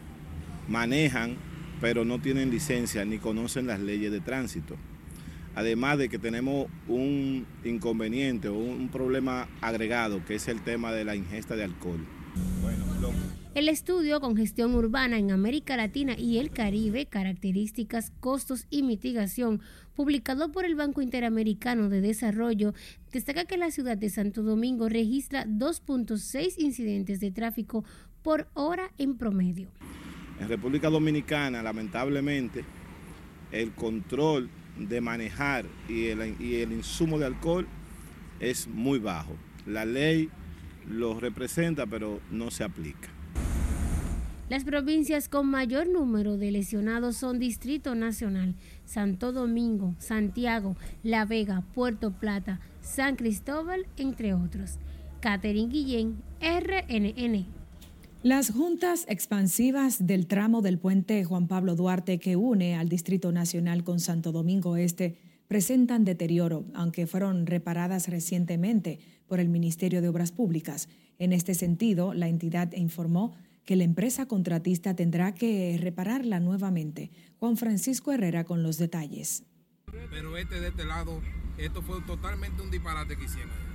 manejan 0.68 1.38
pero 1.82 2.06
no 2.06 2.20
tienen 2.20 2.52
licencia 2.52 3.06
ni 3.06 3.18
conocen 3.18 3.68
las 3.68 3.80
leyes 3.80 4.12
de 4.12 4.20
tránsito. 4.20 4.76
Además 5.56 5.98
de 5.98 6.10
que 6.10 6.20
tenemos 6.20 6.68
un 6.88 7.46
inconveniente 7.64 8.48
o 8.48 8.54
un 8.54 8.90
problema 8.90 9.48
agregado, 9.62 10.24
que 10.26 10.36
es 10.36 10.48
el 10.48 10.62
tema 10.62 10.92
de 10.92 11.04
la 11.04 11.16
ingesta 11.16 11.56
de 11.56 11.64
alcohol. 11.64 12.06
El 13.56 13.68
estudio 13.68 14.22
Congestión 14.22 14.76
Urbana 14.76 15.18
en 15.18 15.32
América 15.32 15.76
Latina 15.76 16.16
y 16.18 16.38
el 16.38 16.52
Caribe, 16.52 17.08
características, 17.08 18.12
costos 18.20 18.68
y 18.70 18.84
mitigación, 18.84 19.60
publicado 19.96 20.52
por 20.52 20.66
el 20.66 20.76
Banco 20.76 21.02
Interamericano 21.02 21.90
de 21.90 22.00
Desarrollo, 22.00 22.74
destaca 23.12 23.46
que 23.46 23.58
la 23.58 23.72
ciudad 23.72 23.98
de 23.98 24.10
Santo 24.10 24.44
Domingo 24.44 24.88
registra 24.88 25.46
2.6 25.46 26.54
incidentes 26.58 27.20
de 27.20 27.32
tráfico 27.32 27.84
por 28.22 28.48
hora 28.54 28.92
en 28.98 29.18
promedio. 29.18 29.72
En 30.40 30.48
República 30.48 30.90
Dominicana, 30.90 31.62
lamentablemente, 31.62 32.64
el 33.52 33.72
control 33.72 34.50
de 34.78 35.02
manejar 35.02 35.66
y 35.88 36.08
el, 36.08 36.72
insumo 36.72 37.20
de 37.20 37.26
alcohol 37.26 37.68
es 38.40 38.68
muy 38.68 39.00
bajo. 39.00 39.36
La 39.66 39.86
ley 39.86 40.30
lo 40.90 41.20
representa, 41.20 41.86
pero 41.86 42.22
no 42.32 42.52
se 42.52 42.64
aplica. 42.64 43.10
Las 44.50 44.64
provincias 44.64 45.30
con 45.30 45.48
mayor 45.48 45.88
número 45.88 46.38
de 46.38 46.52
lesionados 46.52 47.18
son 47.18 47.38
Distrito 47.38 47.94
Nacional, 47.94 48.56
Santo 48.86 49.32
Domingo, 49.32 49.94
Santiago, 50.00 50.76
La 51.04 51.26
Vega, 51.26 51.64
Puerto 51.76 52.12
Plata, 52.12 52.60
San 52.82 53.16
Cristóbal, 53.16 53.86
entre 53.98 54.34
otros. 54.34 54.80
Catherine 55.22 55.70
Guillén, 55.70 56.24
RNN. 56.42 57.59
Las 58.22 58.52
juntas 58.52 59.06
expansivas 59.08 60.06
del 60.06 60.28
tramo 60.28 60.62
del 60.62 60.78
puente 60.78 61.24
Juan 61.24 61.48
Pablo 61.48 61.78
Duarte 61.78 62.20
que 62.20 62.36
une 62.36 62.76
al 62.76 62.90
Distrito 62.90 63.32
Nacional 63.32 63.86
con 63.86 64.02
Santo 64.02 64.34
Domingo 64.34 64.76
Este 64.76 65.18
presentan 65.48 66.04
deterioro, 66.04 66.66
aunque 66.74 67.08
fueron 67.08 67.46
reparadas 67.46 68.10
recientemente 68.10 69.00
por 69.26 69.40
el 69.40 69.48
Ministerio 69.48 70.02
de 70.02 70.10
Obras 70.10 70.34
Públicas. 70.34 70.90
En 71.18 71.32
este 71.32 71.54
sentido, 71.54 72.14
la 72.14 72.28
entidad 72.28 72.74
informó 72.74 73.38
que 73.64 73.78
la 73.78 73.86
empresa 73.86 74.26
contratista 74.26 74.98
tendrá 74.98 75.34
que 75.34 75.78
repararla 75.80 76.42
nuevamente. 76.42 77.12
Juan 77.40 77.56
Francisco 77.56 78.12
Herrera 78.12 78.44
con 78.44 78.64
los 78.64 78.78
detalles. 78.78 79.46
Pero 80.10 80.36
este 80.36 80.60
de 80.60 80.68
este 80.68 80.84
lado, 80.84 81.22
esto 81.58 81.82
fue 81.82 82.02
totalmente 82.02 82.62
un 82.62 82.70
disparate 82.70 83.16
que 83.16 83.24
hicieron. 83.24 83.69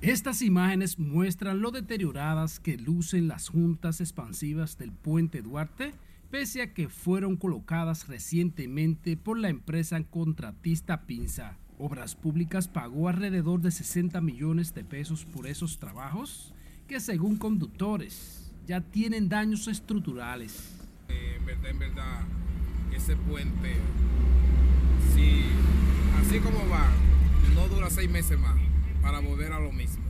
Estas 0.00 0.42
imágenes 0.42 0.98
muestran 0.98 1.60
lo 1.60 1.70
deterioradas 1.70 2.60
que 2.60 2.76
lucen 2.76 3.26
las 3.26 3.48
juntas 3.48 4.00
expansivas 4.00 4.76
del 4.76 4.92
puente 4.92 5.40
Duarte, 5.40 5.94
pese 6.30 6.62
a 6.62 6.74
que 6.74 6.88
fueron 6.88 7.36
colocadas 7.36 8.06
recientemente 8.06 9.16
por 9.16 9.38
la 9.38 9.48
empresa 9.48 10.02
contratista 10.04 11.06
Pinza. 11.06 11.56
Obras 11.78 12.14
Públicas 12.14 12.68
pagó 12.68 13.08
alrededor 13.08 13.60
de 13.60 13.70
60 13.70 14.20
millones 14.20 14.74
de 14.74 14.84
pesos 14.84 15.24
por 15.24 15.46
esos 15.46 15.78
trabajos, 15.78 16.52
que 16.86 17.00
según 17.00 17.36
conductores 17.36 18.52
ya 18.66 18.80
tienen 18.80 19.28
daños 19.28 19.68
estructurales. 19.68 20.70
En 21.08 21.46
verdad, 21.46 21.70
en 21.70 21.78
verdad, 21.78 22.20
ese 22.94 23.16
puente, 23.16 23.76
si 25.14 25.44
así 26.20 26.40
como 26.40 26.68
va, 26.68 26.90
no 27.54 27.68
dura 27.68 27.88
seis 27.90 28.10
meses 28.10 28.38
más 28.38 28.54
para 29.04 29.20
volver 29.20 29.52
a 29.52 29.60
lo 29.60 29.70
mismo. 29.70 30.02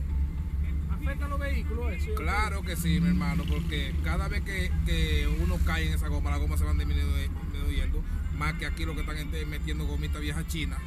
¿Afecta 0.89 1.25
a 1.25 1.29
los 1.29 1.39
vehículos 1.39 1.91
eso? 1.91 2.15
Claro 2.15 2.63
que 2.63 2.77
sí, 2.77 3.01
mi 3.01 3.09
hermano, 3.09 3.43
porque 3.47 3.93
cada 4.03 4.29
vez 4.29 4.41
que, 4.41 5.27
uno 5.43 5.59
cae 5.65 5.87
en 5.87 5.93
esa 5.93 6.07
goma, 6.07 6.31
las 6.31 6.39
gomas 6.39 6.59
se 6.59 6.65
van 6.65 6.77
disminuyendo, 6.77 8.01
más 8.37 8.53
que 8.53 8.65
aquí 8.65 8.85
lo 8.85 8.95
que 8.95 9.01
están 9.01 9.29
metiendo 9.49 9.85
gomitas 9.85 10.21
viejas 10.21 10.47
chinas, 10.47 10.79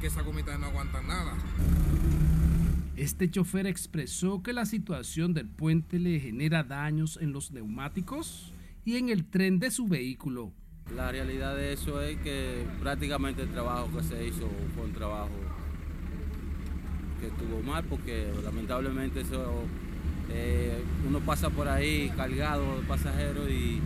que 0.00 0.08
esas 0.08 0.24
gomitas 0.24 0.58
no 0.58 0.66
aguantan 0.66 1.06
nada. 1.06 1.34
Este 2.96 3.30
chofer 3.30 3.68
expresó 3.68 4.42
que 4.42 4.52
la 4.52 4.66
situación 4.66 5.32
del 5.32 5.46
puente 5.48 6.00
le 6.00 6.18
genera 6.18 6.64
daños 6.64 7.16
en 7.22 7.32
los 7.32 7.52
neumáticos 7.52 8.52
y 8.84 8.96
en 8.96 9.08
el 9.08 9.24
tren 9.24 9.60
de 9.60 9.70
su 9.70 9.86
vehículo. 9.86 10.52
La 10.96 11.12
realidad 11.12 11.54
de 11.54 11.74
eso 11.74 12.02
es 12.02 12.18
que 12.18 12.66
prácticamente 12.80 13.42
el 13.42 13.50
trabajo 13.50 13.88
que 13.96 14.02
se 14.02 14.26
hizo 14.26 14.48
fue 14.74 14.86
un 14.86 14.92
trabajo 14.92 15.30
que 17.20 17.26
estuvo 17.26 17.62
mal 17.62 17.84
porque 17.84 18.32
lamentablemente 18.42 19.20
eso 19.20 19.64
eh, 20.30 20.82
uno 21.06 21.20
pasa 21.20 21.50
por 21.50 21.68
ahí 21.68 22.10
cargado 22.16 22.80
de 22.80 22.86
pasajeros 22.86 23.48
y 23.50 23.80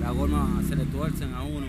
la 0.00 0.10
goma 0.10 0.62
se 0.68 0.76
le 0.76 0.84
tuercen 0.84 1.34
a 1.34 1.42
uno. 1.42 1.66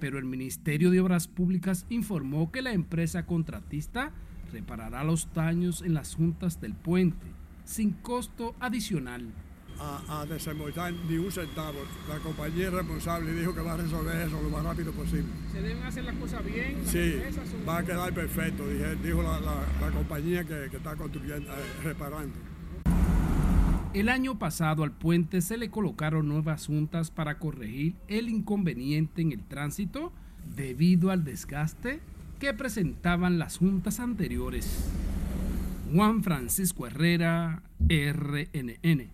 Pero 0.00 0.18
el 0.18 0.24
Ministerio 0.24 0.90
de 0.90 1.00
Obras 1.00 1.28
Públicas 1.28 1.86
informó 1.88 2.50
que 2.50 2.62
la 2.62 2.72
empresa 2.72 3.26
contratista 3.26 4.12
reparará 4.52 5.04
los 5.04 5.32
daños 5.34 5.82
en 5.82 5.94
las 5.94 6.14
juntas 6.14 6.60
del 6.60 6.74
puente 6.74 7.26
sin 7.64 7.92
costo 7.92 8.54
adicional 8.60 9.32
a, 9.78 10.20
a 10.20 10.26
desembolsar 10.26 10.92
ni 11.08 11.16
un 11.16 11.30
centavo. 11.30 11.78
La 12.08 12.18
compañía 12.18 12.66
es 12.66 12.72
responsable 12.72 13.32
y 13.32 13.34
dijo 13.34 13.54
que 13.54 13.60
va 13.60 13.74
a 13.74 13.76
resolver 13.76 14.16
eso 14.26 14.40
lo 14.42 14.50
más 14.50 14.64
rápido 14.64 14.92
posible. 14.92 15.26
¿Se 15.52 15.60
deben 15.60 15.82
hacer 15.82 16.04
las 16.04 16.16
cosas 16.16 16.44
bien? 16.44 16.82
sí, 16.84 17.20
va 17.68 17.78
a 17.78 17.84
quedar 17.84 18.12
perfecto, 18.12 18.64
dijo 19.02 19.22
la, 19.22 19.40
la, 19.40 19.90
compañía 19.90 20.44
que, 20.44 20.68
que, 20.70 20.76
está 20.76 20.96
construyendo, 20.96 21.50
eh, 21.52 21.82
reparando. 21.82 22.34
El 23.94 24.08
año 24.08 24.38
pasado 24.38 24.82
al 24.82 24.90
puente 24.90 25.40
se 25.40 25.56
le 25.56 25.70
colocaron 25.70 26.28
nuevas 26.28 26.66
juntas 26.66 27.12
para 27.12 27.38
corregir 27.38 27.94
el 28.08 28.28
inconveniente 28.28 29.22
en 29.22 29.30
el 29.30 29.44
tránsito 29.44 30.12
debido 30.56 31.10
al 31.10 31.24
desgaste 31.24 32.00
que 32.40 32.52
presentaban 32.52 33.38
las 33.38 33.58
juntas 33.58 34.00
anteriores. 34.00 34.90
Juan 35.92 36.24
Francisco 36.24 36.88
Herrera, 36.88 37.62
RNN. 37.88 39.13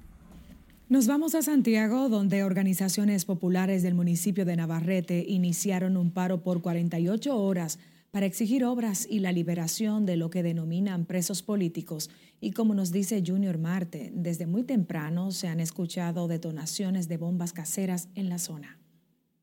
Nos 0.91 1.07
vamos 1.07 1.37
a 1.37 1.43
Santiago, 1.43 2.09
donde 2.09 2.43
organizaciones 2.43 3.25
populares 3.25 3.85
del 3.85 3.95
municipio 3.95 4.45
de 4.45 4.57
Navarrete 4.57 5.25
iniciaron 5.25 5.97
un 5.97 6.11
paro 6.11 6.43
por 6.43 6.63
48 6.63 7.37
horas 7.37 7.79
para 8.11 8.27
exigir 8.27 8.65
obras 8.65 9.07
y 9.09 9.21
la 9.21 9.31
liberación 9.31 10.05
de 10.05 10.17
lo 10.17 10.31
que 10.31 10.43
denominan 10.43 11.05
presos 11.05 11.45
políticos. 11.45 12.11
Y 12.41 12.51
como 12.51 12.75
nos 12.75 12.91
dice 12.91 13.23
Junior 13.25 13.57
Marte, 13.57 14.11
desde 14.13 14.49
muy 14.49 14.65
temprano 14.65 15.31
se 15.31 15.47
han 15.47 15.61
escuchado 15.61 16.27
detonaciones 16.27 17.07
de 17.07 17.19
bombas 17.19 17.53
caseras 17.53 18.09
en 18.17 18.29
la 18.29 18.39
zona. 18.39 18.77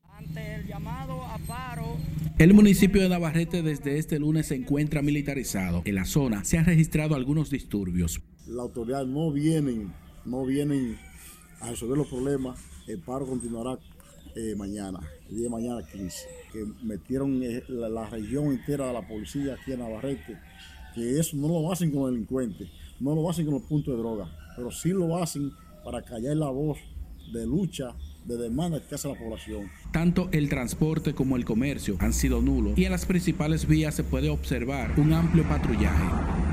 Ante 0.04 0.56
el 0.56 0.66
llamado 0.66 1.24
a 1.24 1.38
paro 1.38 1.96
el 2.38 2.52
municipio 2.52 3.00
de 3.00 3.08
Navarrete 3.08 3.62
desde 3.62 3.96
este 3.96 4.18
lunes 4.18 4.48
se 4.48 4.54
encuentra 4.54 5.00
militarizado. 5.00 5.80
En 5.86 5.94
la 5.94 6.04
zona 6.04 6.44
se 6.44 6.58
han 6.58 6.66
registrado 6.66 7.14
algunos 7.14 7.48
disturbios. 7.48 8.20
La 8.46 8.64
autoridad 8.64 9.06
no 9.06 9.32
vienen, 9.32 9.94
no 10.26 10.44
vienen 10.44 11.07
a 11.60 11.70
resolver 11.70 11.98
los 11.98 12.08
problemas. 12.08 12.58
El 12.86 12.98
paro 13.00 13.26
continuará 13.26 13.78
eh, 14.34 14.54
mañana, 14.56 15.00
el 15.28 15.36
día 15.36 15.44
de 15.44 15.50
mañana 15.50 15.82
15. 15.82 16.26
Que 16.52 16.64
metieron 16.82 17.42
eh, 17.42 17.62
la, 17.68 18.08
región 18.08 18.46
entera 18.46 18.86
de 18.86 18.92
la 18.92 19.06
policía 19.06 19.54
aquí 19.54 19.72
en 19.72 19.80
Navarrete, 19.80 20.38
que 20.94 21.18
eso 21.18 21.36
no 21.36 21.48
lo 21.48 21.72
hacen 21.72 21.90
con 21.90 22.12
delincuentes, 22.12 22.68
no 23.00 23.14
lo 23.14 23.28
hacen 23.28 23.44
con 23.44 23.54
los 23.54 23.64
puntos 23.64 23.94
de 23.94 24.00
droga, 24.00 24.30
pero 24.56 24.70
sí 24.70 24.90
lo 24.90 25.16
hacen 25.16 25.52
para 25.84 26.02
callar 26.02 26.36
la 26.36 26.50
voz 26.50 26.78
de 27.32 27.46
lucha 27.46 27.94
de 28.24 28.36
demanda 28.36 28.80
que 28.80 28.94
hace 28.94 29.08
la 29.08 29.18
población. 29.18 29.70
Tanto 29.92 30.28
el 30.32 30.48
transporte 30.48 31.14
como 31.14 31.36
el 31.36 31.44
comercio 31.44 31.96
han 31.98 32.12
sido 32.12 32.42
nulos 32.42 32.76
y 32.76 32.84
en 32.84 32.92
las 32.92 33.06
principales 33.06 33.66
vías 33.66 33.94
se 33.94 34.04
puede 34.04 34.28
observar 34.28 34.98
un 34.98 35.12
amplio 35.12 35.44
patrullaje. 35.48 36.47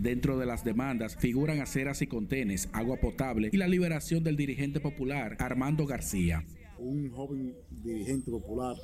Dentro 0.00 0.38
de 0.38 0.46
las 0.46 0.64
demandas 0.64 1.14
figuran 1.16 1.60
aceras 1.60 2.00
y 2.00 2.06
contenes, 2.06 2.70
agua 2.72 2.96
potable 2.96 3.50
y 3.52 3.58
la 3.58 3.68
liberación 3.68 4.24
del 4.24 4.34
dirigente 4.34 4.80
popular 4.80 5.36
Armando 5.38 5.84
García. 5.84 6.42
Un 6.78 7.10
joven 7.10 7.54
dirigente 7.70 8.30
popular 8.30 8.76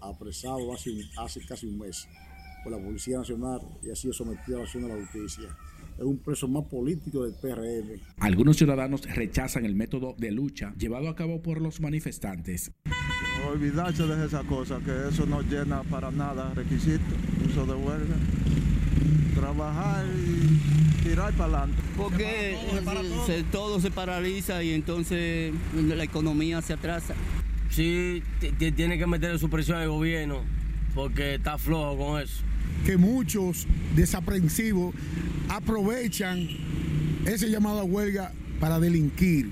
apresado 0.00 0.74
hace, 0.74 0.90
hace 1.18 1.46
casi 1.46 1.68
un 1.68 1.78
mes 1.78 2.08
por 2.64 2.72
la 2.72 2.84
Policía 2.84 3.18
Nacional 3.18 3.60
y 3.80 3.90
ha 3.90 3.94
sido 3.94 4.12
sometido 4.12 4.56
a 4.56 4.58
la 4.58 4.64
acción 4.64 4.82
de 4.82 4.88
la 4.88 4.96
justicia 4.96 5.56
es 5.98 6.04
un 6.04 6.18
preso 6.18 6.46
más 6.48 6.64
político 6.64 7.24
del 7.24 7.34
PRM. 7.34 8.00
Algunos 8.18 8.56
ciudadanos 8.56 9.02
rechazan 9.14 9.64
el 9.64 9.74
método 9.74 10.14
de 10.18 10.30
lucha 10.30 10.74
llevado 10.76 11.08
a 11.08 11.16
cabo 11.16 11.42
por 11.42 11.60
los 11.60 11.80
manifestantes. 11.80 12.72
Olvidarse 13.48 14.04
de 14.04 14.26
esa 14.26 14.42
cosa, 14.42 14.80
que 14.84 15.08
eso 15.08 15.24
no 15.26 15.40
llena 15.42 15.82
para 15.84 16.10
nada 16.10 16.52
requisito, 16.54 17.02
uso 17.48 17.64
de 17.64 17.74
huelga. 17.74 18.16
Trabajar 19.38 20.06
y 20.06 21.02
tirar 21.02 21.32
para 21.34 21.58
adelante. 21.58 21.82
Porque 21.96 22.56
todo 23.52 23.80
se 23.80 23.90
paraliza 23.90 24.62
y 24.62 24.72
entonces 24.72 25.52
la 25.74 26.02
economía 26.02 26.62
se 26.62 26.72
atrasa. 26.72 27.14
Sí, 27.70 28.22
tiene 28.74 28.98
que 28.98 29.06
meter 29.06 29.38
su 29.38 29.48
presión 29.50 29.78
al 29.78 29.88
gobierno, 29.88 30.40
porque 30.94 31.34
está 31.34 31.58
flojo 31.58 31.96
con 31.96 32.20
eso 32.20 32.42
que 32.84 32.96
muchos 32.96 33.66
desaprensivos 33.96 34.94
aprovechan 35.48 36.46
ese 37.24 37.50
llamado 37.50 37.80
a 37.80 37.84
huelga 37.84 38.32
para 38.60 38.78
delinquir. 38.78 39.50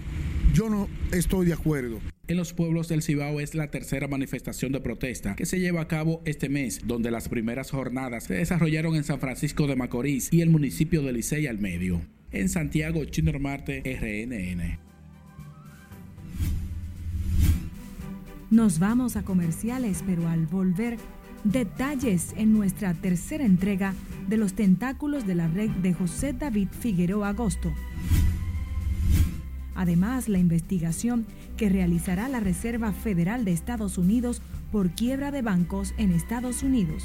Yo 0.55 0.71
no 0.71 0.89
estoy 1.11 1.47
de 1.47 1.53
acuerdo. 1.53 1.99
En 2.29 2.37
los 2.37 2.53
pueblos 2.53 2.87
del 2.87 3.03
Cibao 3.03 3.41
es 3.41 3.57
la 3.57 3.73
tercera 3.73 4.07
manifestación 4.07 4.71
de 4.71 4.81
protesta 4.81 5.35
que 5.35 5.47
se 5.47 5.59
lleva 5.59 5.81
a 5.81 5.89
cabo 5.89 6.23
este 6.27 6.49
mes, 6.49 6.83
donde 6.87 7.11
las 7.11 7.29
primeras 7.29 7.73
jornadas 7.73 8.23
se 8.23 8.35
desarrollaron 8.35 8.95
en 8.95 9.03
San 9.03 9.19
Francisco 9.19 9.67
de 9.67 9.75
Macorís 9.75 10.33
y 10.33 10.43
el 10.43 10.51
municipio 10.51 11.03
de 11.03 11.13
Licey 11.13 11.49
al 11.49 11.59
medio. 11.59 12.03
En 12.31 12.49
Santiago, 12.49 13.05
Chino 13.05 13.37
Marte, 13.41 13.83
RNN. 13.85 14.79
Nos 18.53 18.79
vamos 18.79 19.17
a 19.17 19.25
comerciales, 19.25 20.05
pero 20.07 20.29
al 20.29 20.47
volver 20.47 20.99
Detalles 21.45 22.33
en 22.39 22.55
nuestra 22.55 22.95
tercera 22.95 23.45
entrega 23.45 23.93
de 24.29 24.39
los 24.39 24.55
tentáculos 24.55 25.27
de 25.27 25.35
la 25.35 25.47
red 25.47 25.69
de 25.69 25.93
José 25.93 26.33
David 26.33 26.69
Figueroa 26.71 27.29
Agosto. 27.29 27.71
Además, 29.85 30.31
la 30.31 30.39
investigación 30.39 31.27
que 31.59 31.69
realizará 31.69 32.27
la 32.31 32.41
Reserva 32.41 32.93
Federal 32.93 33.45
de 33.45 33.53
Estados 33.53 33.99
Unidos 33.99 34.41
por 34.73 34.93
quiebra 34.93 35.31
de 35.31 35.43
bancos 35.43 35.93
en 35.99 36.11
Estados 36.11 36.63
Unidos. 36.63 37.05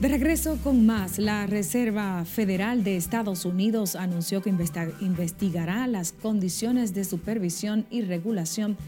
De 0.00 0.08
regreso 0.08 0.56
con 0.64 0.86
más, 0.86 1.18
la 1.18 1.46
Reserva 1.46 2.24
Federal 2.24 2.82
de 2.84 2.96
Estados 2.96 3.44
Unidos 3.44 3.96
anunció 3.96 4.40
que 4.40 4.48
investigará 4.48 5.86
las 5.86 6.12
condiciones 6.12 6.94
de 6.94 7.04
supervisión 7.04 7.84
y 7.90 8.00
regulación 8.00 8.78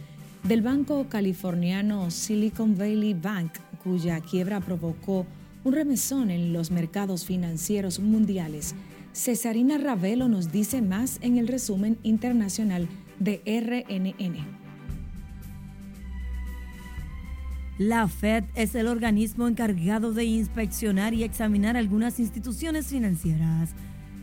del 0.42 0.62
banco 0.62 1.08
californiano 1.10 2.10
Silicon 2.10 2.78
Valley 2.78 3.12
Bank, 3.12 3.52
cuya 3.84 4.20
quiebra 4.20 4.60
provocó 4.60 5.26
un 5.64 5.74
remesón 5.74 6.30
en 6.30 6.54
los 6.54 6.70
mercados 6.70 7.26
financieros 7.26 8.00
mundiales. 8.00 8.74
Cesarina 9.12 9.76
Ravelo 9.76 10.28
nos 10.28 10.50
dice 10.50 10.80
más 10.80 11.18
en 11.20 11.36
el 11.36 11.46
resumen 11.46 11.98
internacional 12.04 12.88
de 13.18 13.42
RNN. 13.44 14.61
La 17.88 18.06
Fed 18.06 18.44
es 18.54 18.76
el 18.76 18.86
organismo 18.86 19.48
encargado 19.48 20.12
de 20.12 20.24
inspeccionar 20.24 21.14
y 21.14 21.24
examinar 21.24 21.76
algunas 21.76 22.20
instituciones 22.20 22.86
financieras. 22.86 23.70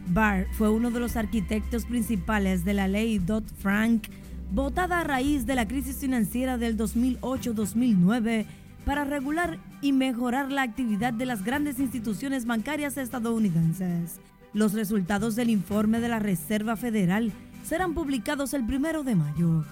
Barr 0.07 0.47
fue 0.53 0.69
uno 0.69 0.91
de 0.91 1.01
los 1.01 1.17
arquitectos 1.17 1.83
principales 1.83 2.63
de 2.63 2.73
la 2.73 2.87
ley 2.87 3.19
Dodd-Frank, 3.19 4.07
votada 4.53 5.01
a 5.01 5.03
raíz 5.03 5.45
de 5.45 5.55
la 5.55 5.67
crisis 5.67 5.97
financiera 5.97 6.57
del 6.57 6.77
2008-2009 6.77 8.45
para 8.85 9.03
regular 9.03 9.59
y 9.81 9.91
mejorar 9.91 10.53
la 10.53 10.61
actividad 10.61 11.11
de 11.11 11.25
las 11.25 11.43
grandes 11.43 11.79
instituciones 11.79 12.45
bancarias 12.45 12.95
estadounidenses. 12.95 14.21
Los 14.53 14.71
resultados 14.71 15.35
del 15.35 15.49
informe 15.49 15.99
de 15.99 16.07
la 16.07 16.19
Reserva 16.19 16.77
Federal 16.77 17.33
serán 17.65 17.93
publicados 17.93 18.53
el 18.53 18.65
primero 18.65 19.03
de 19.03 19.15
mayo. 19.15 19.65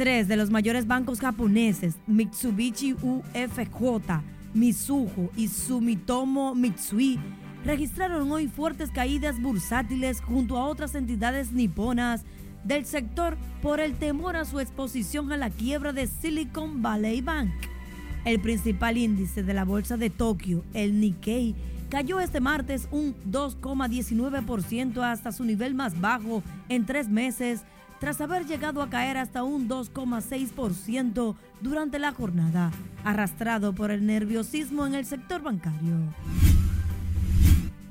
Tres 0.00 0.28
de 0.28 0.36
los 0.38 0.48
mayores 0.48 0.86
bancos 0.86 1.20
japoneses, 1.20 1.96
Mitsubishi 2.06 2.94
UFJ, 2.94 4.22
Mizuho 4.54 5.30
y 5.36 5.48
Sumitomo 5.48 6.54
Mitsui, 6.54 7.18
registraron 7.66 8.32
hoy 8.32 8.48
fuertes 8.48 8.90
caídas 8.90 9.38
bursátiles 9.42 10.22
junto 10.22 10.56
a 10.56 10.64
otras 10.64 10.94
entidades 10.94 11.52
niponas 11.52 12.24
del 12.64 12.86
sector 12.86 13.36
por 13.60 13.78
el 13.78 13.92
temor 13.92 14.36
a 14.36 14.46
su 14.46 14.58
exposición 14.58 15.32
a 15.32 15.36
la 15.36 15.50
quiebra 15.50 15.92
de 15.92 16.06
Silicon 16.06 16.80
Valley 16.80 17.20
Bank. 17.20 17.50
El 18.24 18.40
principal 18.40 18.96
índice 18.96 19.42
de 19.42 19.52
la 19.52 19.66
bolsa 19.66 19.98
de 19.98 20.08
Tokio, 20.08 20.64
el 20.72 20.98
Nikkei, 20.98 21.54
cayó 21.90 22.20
este 22.20 22.40
martes 22.40 22.88
un 22.90 23.14
2,19% 23.30 25.02
hasta 25.02 25.30
su 25.30 25.44
nivel 25.44 25.74
más 25.74 26.00
bajo 26.00 26.42
en 26.70 26.86
tres 26.86 27.10
meses 27.10 27.66
tras 28.00 28.20
haber 28.22 28.46
llegado 28.46 28.82
a 28.82 28.88
caer 28.88 29.18
hasta 29.18 29.44
un 29.44 29.68
2,6% 29.68 31.36
durante 31.60 31.98
la 31.98 32.12
jornada, 32.12 32.72
arrastrado 33.04 33.74
por 33.74 33.90
el 33.90 34.06
nerviosismo 34.06 34.86
en 34.86 34.94
el 34.94 35.04
sector 35.04 35.42
bancario. 35.42 35.96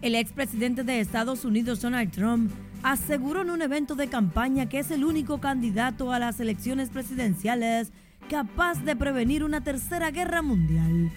El 0.02 0.16
expresidente 0.16 0.84
de 0.84 1.00
Estados 1.00 1.46
Unidos, 1.46 1.82
Donald 1.82 2.12
Trump, 2.12 2.52
aseguró 2.82 3.44
en 3.44 3.52
un 3.52 3.62
evento 3.62 3.96
de 3.96 4.08
campaña 4.08 4.68
que 4.68 4.80
es 4.80 4.90
el 4.90 5.06
único 5.06 5.40
candidato 5.40 6.12
a 6.12 6.20
las 6.20 6.40
elecciones 6.40 6.90
presidenciales 6.90 7.92
capaz 8.30 8.84
de 8.84 8.96
prevenir 8.96 9.44
una 9.44 9.62
tercera 9.62 10.10
guerra 10.10 10.42
mundial. 10.42 11.12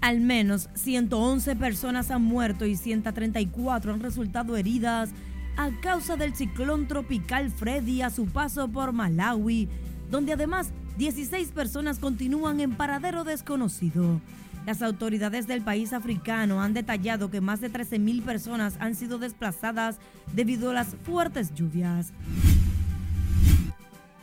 Al 0.00 0.20
menos 0.20 0.70
111 0.74 1.56
personas 1.56 2.10
han 2.10 2.22
muerto 2.22 2.64
y 2.64 2.76
134 2.76 3.92
han 3.92 4.00
resultado 4.00 4.56
heridas 4.56 5.10
a 5.58 5.72
causa 5.80 6.16
del 6.16 6.36
ciclón 6.36 6.86
tropical 6.86 7.50
Freddy 7.50 8.00
a 8.00 8.10
su 8.10 8.26
paso 8.26 8.68
por 8.68 8.92
Malawi, 8.92 9.68
donde 10.08 10.32
además 10.32 10.70
16 10.98 11.50
personas 11.50 11.98
continúan 11.98 12.60
en 12.60 12.76
paradero 12.76 13.24
desconocido. 13.24 14.20
Las 14.66 14.82
autoridades 14.82 15.48
del 15.48 15.62
país 15.62 15.92
africano 15.92 16.62
han 16.62 16.74
detallado 16.74 17.28
que 17.28 17.40
más 17.40 17.60
de 17.60 17.72
13.000 17.72 18.22
personas 18.22 18.76
han 18.78 18.94
sido 18.94 19.18
desplazadas 19.18 19.98
debido 20.32 20.70
a 20.70 20.74
las 20.74 20.94
fuertes 21.02 21.52
lluvias. 21.52 22.12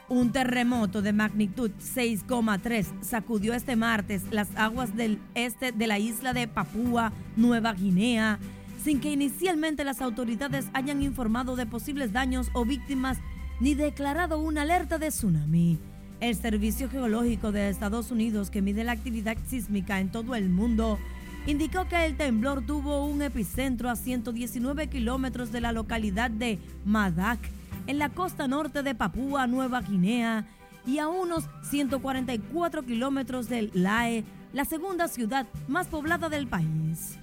Un 0.07 0.31
terremoto 0.31 1.01
de 1.01 1.11
magnitud 1.11 1.71
6,3 1.81 2.85
sacudió 3.01 3.53
este 3.53 3.75
martes 3.75 4.21
las 4.31 4.47
aguas 4.55 4.95
del 4.95 5.19
este 5.33 5.73
de 5.73 5.87
la 5.87 5.99
isla 5.99 6.31
de 6.31 6.47
Papúa 6.47 7.11
Nueva 7.35 7.73
Guinea, 7.73 8.39
sin 8.85 8.99
que 8.99 9.11
inicialmente 9.11 9.83
las 9.83 9.99
autoridades 9.99 10.67
hayan 10.73 11.01
informado 11.01 11.55
de 11.55 11.65
posibles 11.65 12.13
daños 12.13 12.51
o 12.53 12.65
víctimas 12.65 13.17
ni 13.59 13.73
declarado 13.73 14.37
una 14.37 14.61
alerta 14.61 14.99
de 14.99 15.07
tsunami. 15.07 15.79
El 16.19 16.35
Servicio 16.35 16.87
Geológico 16.87 17.51
de 17.51 17.69
Estados 17.69 18.11
Unidos, 18.11 18.51
que 18.51 18.61
mide 18.61 18.83
la 18.83 18.91
actividad 18.91 19.37
sísmica 19.47 19.99
en 19.99 20.11
todo 20.11 20.35
el 20.35 20.49
mundo, 20.49 20.99
indicó 21.47 21.87
que 21.87 22.05
el 22.05 22.15
temblor 22.15 22.63
tuvo 22.63 23.07
un 23.07 23.23
epicentro 23.23 23.89
a 23.89 23.95
119 23.95 24.87
kilómetros 24.87 25.51
de 25.51 25.61
la 25.61 25.71
localidad 25.71 26.29
de 26.29 26.59
Madak, 26.85 27.39
en 27.87 27.97
la 27.97 28.09
costa 28.09 28.47
norte 28.47 28.83
de 28.83 28.93
Papúa 28.93 29.47
Nueva 29.47 29.81
Guinea, 29.81 30.45
y 30.85 30.99
a 30.99 31.07
unos 31.07 31.45
144 31.63 32.85
kilómetros 32.85 33.49
del 33.49 33.71
Lae, 33.73 34.23
la 34.53 34.63
segunda 34.63 35.07
ciudad 35.07 35.47
más 35.67 35.87
poblada 35.87 36.29
del 36.29 36.45
país. 36.45 37.17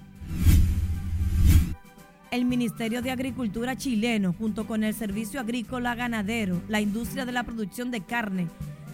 El 2.33 2.45
Ministerio 2.45 3.03
de 3.03 3.11
Agricultura 3.11 3.77
chileno, 3.77 4.33
junto 4.33 4.65
con 4.65 4.83
el 4.83 4.95
Servicio 4.95 5.39
Agrícola 5.39 5.93
Ganadero, 5.93 6.59
la 6.67 6.81
industria 6.81 7.27
de 7.27 7.31
la 7.31 7.43
producción 7.43 7.91
de 7.91 8.01
carne, 8.01 8.47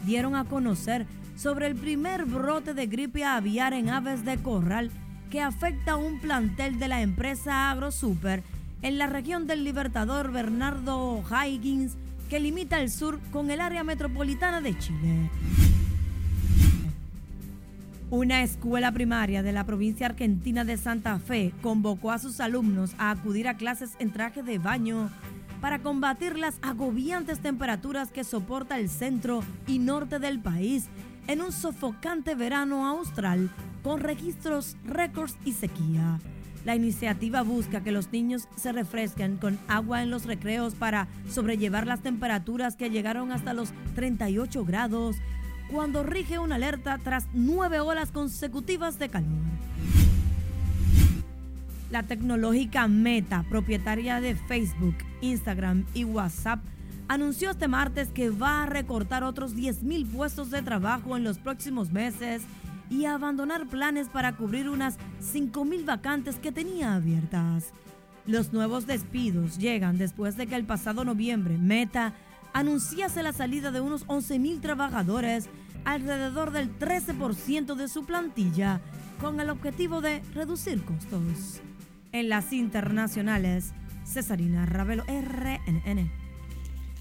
dieron 0.06 0.36
a 0.36 0.44
conocer 0.44 1.06
sobre 1.38 1.68
el 1.68 1.76
primer 1.76 2.26
brote 2.26 2.74
de 2.74 2.88
gripe 2.88 3.24
aviar 3.24 3.72
en 3.72 3.88
aves 3.88 4.26
de 4.26 4.36
corral 4.40 4.92
que 5.32 5.40
afecta 5.40 5.94
a 5.94 5.96
un 5.96 6.20
plantel 6.20 6.80
de 6.80 6.90
la 6.90 7.02
empresa 7.02 7.72
AgroSuper 7.72 8.44
en 8.82 8.98
la 8.98 9.08
región 9.08 9.48
del 9.48 9.64
Libertador 9.64 10.34
Bernardo 10.34 11.24
Higgins, 11.32 11.96
que 12.30 12.42
limita 12.42 12.82
el 12.82 12.92
sur 12.92 13.22
con 13.32 13.52
el 13.52 13.62
área 13.62 13.86
metropolitana 13.86 14.60
de 14.60 14.78
Chile. 14.78 15.30
Una 18.12 18.42
escuela 18.42 18.92
primaria 18.92 19.44
de 19.44 19.52
la 19.52 19.66
provincia 19.66 20.08
argentina 20.08 20.66
de 20.66 20.78
Santa 20.78 21.20
Fe 21.20 21.54
convocó 21.62 22.12
a 22.12 22.18
sus 22.18 22.40
alumnos 22.40 22.96
a 22.98 23.12
acudir 23.12 23.48
a 23.48 23.56
clases 23.56 23.92
en 24.00 24.12
traje 24.12 24.42
de 24.42 24.58
baño 24.58 25.12
para 25.62 25.78
combatir 25.78 26.36
las 26.36 26.58
agobiantes 26.64 27.38
temperaturas 27.40 28.10
que 28.10 28.24
soporta 28.24 28.80
el 28.80 28.90
centro 28.90 29.44
y 29.68 29.78
norte 29.78 30.18
del 30.18 30.40
país 30.40 30.88
en 31.28 31.42
un 31.42 31.52
sofocante 31.52 32.34
verano 32.34 32.88
austral 32.88 33.52
con 33.84 34.00
registros, 34.00 34.76
récords 34.86 35.38
y 35.46 35.52
sequía. 35.52 36.20
La 36.66 36.76
iniciativa 36.76 37.44
busca 37.44 37.84
que 37.84 37.92
los 37.92 38.12
niños 38.12 38.48
se 38.56 38.72
refresquen 38.72 39.38
con 39.38 39.60
agua 39.68 40.02
en 40.02 40.10
los 40.10 40.26
recreos 40.26 40.74
para 40.74 41.08
sobrellevar 41.30 41.86
las 41.86 42.02
temperaturas 42.02 42.76
que 42.76 42.90
llegaron 42.90 43.32
hasta 43.32 43.54
los 43.54 43.72
38 43.94 44.66
grados 44.66 45.18
cuando 45.72 46.04
rige 46.04 46.40
una 46.40 46.56
alerta 46.56 46.98
tras 46.98 47.28
nueve 47.34 47.80
horas 47.80 48.12
consecutivas 48.12 49.00
de 49.00 49.10
calor. 49.10 49.30
La 51.92 52.04
tecnológica 52.04 52.88
Meta, 52.88 53.46
propietaria 53.50 54.22
de 54.22 54.36
Facebook, 54.36 54.96
Instagram 55.22 55.86
y 55.94 56.04
WhatsApp, 56.04 56.60
anunció 57.08 57.50
este 57.50 57.68
martes 57.68 58.10
que 58.10 58.30
va 58.30 58.64
a 58.64 58.66
recortar 58.68 59.24
otros 59.24 59.56
10.000 59.56 60.06
puestos 60.08 60.52
de 60.52 60.62
trabajo 60.62 61.18
en 61.18 61.24
los 61.24 61.40
próximos 61.40 61.92
meses 61.92 62.44
y 62.92 63.06
abandonar 63.06 63.68
planes 63.68 64.08
para 64.10 64.36
cubrir 64.36 64.70
unas 64.70 64.98
5.000 65.22 65.86
vacantes 65.86 66.36
que 66.36 66.52
tenía 66.52 66.94
abiertas. 66.94 67.74
Los 68.28 68.54
nuevos 68.54 68.86
despidos 68.86 69.58
llegan 69.58 69.98
después 69.98 70.38
de 70.38 70.46
que 70.46 70.56
el 70.56 70.66
pasado 70.66 71.04
noviembre 71.04 71.58
Meta 71.58 72.14
anunciase 72.54 73.24
la 73.24 73.34
salida 73.34 73.72
de 73.72 73.82
unos 73.82 74.06
11.000 74.08 74.62
trabajadores, 74.62 75.50
alrededor 75.86 76.52
del 76.52 76.78
13% 76.78 77.76
de 77.76 77.88
su 77.88 78.06
plantilla, 78.06 78.82
con 79.20 79.40
el 79.40 79.50
objetivo 79.50 80.02
de 80.02 80.22
reducir 80.34 80.84
costos. 80.84 81.62
En 82.12 82.30
las 82.30 82.54
internacionales, 82.54 83.74
Cesarina 84.06 84.66
Ravelo, 84.66 85.04
RNN. 85.04 86.12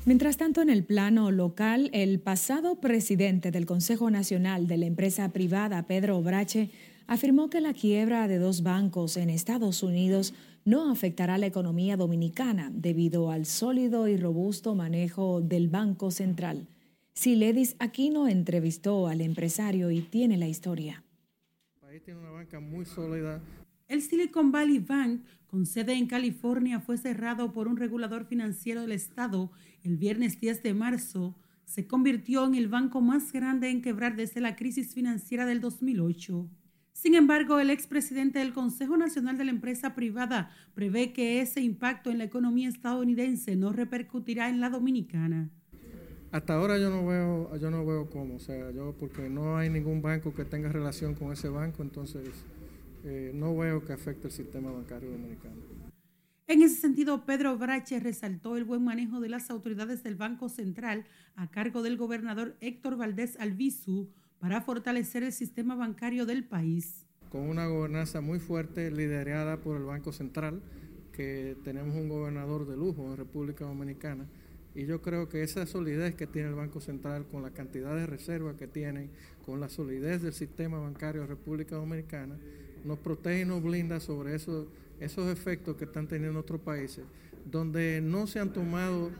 Mientras 0.04 0.36
tanto, 0.36 0.62
en 0.62 0.70
el 0.70 0.84
plano 0.84 1.30
local, 1.30 1.90
el 1.92 2.18
pasado 2.18 2.80
presidente 2.80 3.50
del 3.50 3.66
Consejo 3.66 4.10
Nacional 4.10 4.66
de 4.66 4.78
la 4.78 4.86
empresa 4.86 5.28
privada, 5.30 5.86
Pedro 5.86 6.22
Brache, 6.22 6.70
afirmó 7.08 7.50
que 7.50 7.60
la 7.60 7.74
quiebra 7.74 8.28
de 8.28 8.38
dos 8.38 8.62
bancos 8.62 9.16
en 9.16 9.28
Estados 9.28 9.82
Unidos 9.82 10.32
no 10.64 10.92
afectará 10.92 11.36
la 11.38 11.46
economía 11.46 11.96
dominicana 11.96 12.70
debido 12.72 13.32
al 13.32 13.46
sólido 13.46 14.06
y 14.06 14.16
robusto 14.16 14.76
manejo 14.76 15.40
del 15.40 15.68
Banco 15.68 16.12
Central. 16.12 16.68
Siledis 17.14 17.74
Aquino 17.80 18.28
entrevistó 18.28 19.08
al 19.08 19.20
empresario 19.20 19.90
y 19.90 20.02
tiene 20.02 20.36
la 20.36 20.46
historia. 20.46 21.02
El 21.74 21.80
país 21.80 22.02
tiene 22.04 22.20
una 22.20 22.30
banca 22.30 22.60
muy 22.60 22.84
sólida 22.84 23.42
el 23.88 24.02
Silicon 24.02 24.52
Valley 24.52 24.80
Bank, 24.80 25.22
con 25.46 25.64
sede 25.64 25.94
en 25.94 26.06
California, 26.06 26.78
fue 26.78 26.98
cerrado 26.98 27.54
por 27.54 27.68
un 27.68 27.78
regulador 27.78 28.26
financiero 28.26 28.82
del 28.82 28.92
estado 28.92 29.50
el 29.82 29.96
viernes 29.96 30.38
10 30.40 30.62
de 30.62 30.74
marzo. 30.74 31.34
Se 31.64 31.86
convirtió 31.86 32.44
en 32.44 32.54
el 32.54 32.68
banco 32.68 33.00
más 33.00 33.32
grande 33.32 33.70
en 33.70 33.80
quebrar 33.80 34.14
desde 34.14 34.42
la 34.42 34.56
crisis 34.56 34.92
financiera 34.92 35.46
del 35.46 35.62
2008. 35.62 36.50
Sin 37.00 37.14
embargo, 37.14 37.60
el 37.60 37.70
expresidente 37.70 38.40
del 38.40 38.52
Consejo 38.52 38.96
Nacional 38.96 39.38
de 39.38 39.44
la 39.44 39.52
Empresa 39.52 39.94
Privada 39.94 40.50
prevé 40.74 41.12
que 41.12 41.40
ese 41.40 41.60
impacto 41.60 42.10
en 42.10 42.18
la 42.18 42.24
economía 42.24 42.68
estadounidense 42.68 43.54
no 43.54 43.72
repercutirá 43.72 44.48
en 44.48 44.58
la 44.58 44.68
dominicana. 44.68 45.48
Hasta 46.32 46.54
ahora 46.54 46.76
yo 46.76 46.90
no 46.90 47.06
veo, 47.06 47.56
yo 47.56 47.70
no 47.70 47.86
veo 47.86 48.10
cómo, 48.10 48.34
o 48.34 48.38
sea, 48.40 48.72
yo 48.72 48.96
porque 48.98 49.30
no 49.30 49.56
hay 49.56 49.70
ningún 49.70 50.02
banco 50.02 50.34
que 50.34 50.44
tenga 50.44 50.70
relación 50.70 51.14
con 51.14 51.30
ese 51.32 51.48
banco, 51.48 51.84
entonces 51.84 52.30
eh, 53.04 53.30
no 53.32 53.56
veo 53.56 53.84
que 53.84 53.92
afecte 53.92 54.26
el 54.26 54.32
sistema 54.32 54.72
bancario 54.72 55.08
dominicano. 55.08 55.54
En 56.48 56.62
ese 56.62 56.80
sentido, 56.80 57.24
Pedro 57.24 57.56
Brache 57.56 58.00
resaltó 58.00 58.56
el 58.56 58.64
buen 58.64 58.82
manejo 58.82 59.20
de 59.20 59.28
las 59.28 59.50
autoridades 59.50 60.02
del 60.02 60.16
Banco 60.16 60.48
Central 60.48 61.04
a 61.36 61.48
cargo 61.48 61.84
del 61.84 61.96
gobernador 61.96 62.56
Héctor 62.60 62.96
Valdés 62.96 63.38
Albizu 63.38 64.08
para 64.40 64.60
fortalecer 64.60 65.22
el 65.22 65.32
sistema 65.32 65.74
bancario 65.74 66.26
del 66.26 66.44
país. 66.44 67.04
Con 67.30 67.42
una 67.42 67.66
gobernanza 67.66 68.20
muy 68.20 68.38
fuerte 68.38 68.90
liderada 68.90 69.58
por 69.58 69.76
el 69.76 69.84
Banco 69.84 70.12
Central, 70.12 70.62
que 71.12 71.56
tenemos 71.64 71.96
un 71.96 72.08
gobernador 72.08 72.66
de 72.66 72.76
lujo 72.76 73.10
en 73.10 73.16
República 73.16 73.64
Dominicana, 73.64 74.26
y 74.74 74.86
yo 74.86 75.02
creo 75.02 75.28
que 75.28 75.42
esa 75.42 75.66
solidez 75.66 76.14
que 76.14 76.26
tiene 76.26 76.48
el 76.48 76.54
Banco 76.54 76.80
Central 76.80 77.26
con 77.26 77.42
la 77.42 77.50
cantidad 77.50 77.96
de 77.96 78.06
reservas 78.06 78.54
que 78.56 78.68
tiene, 78.68 79.10
con 79.44 79.58
la 79.60 79.68
solidez 79.68 80.22
del 80.22 80.32
sistema 80.32 80.78
bancario 80.78 81.22
de 81.22 81.26
República 81.26 81.74
Dominicana, 81.74 82.36
nos 82.84 82.98
protege 82.98 83.42
y 83.42 83.44
nos 83.44 83.62
blinda 83.62 83.98
sobre 83.98 84.36
esos, 84.36 84.68
esos 85.00 85.30
efectos 85.30 85.76
que 85.76 85.84
están 85.84 86.06
teniendo 86.06 86.38
otros 86.38 86.60
países, 86.60 87.04
donde 87.50 88.00
no 88.00 88.26
se 88.28 88.38
han 88.38 88.52
tomado 88.52 89.10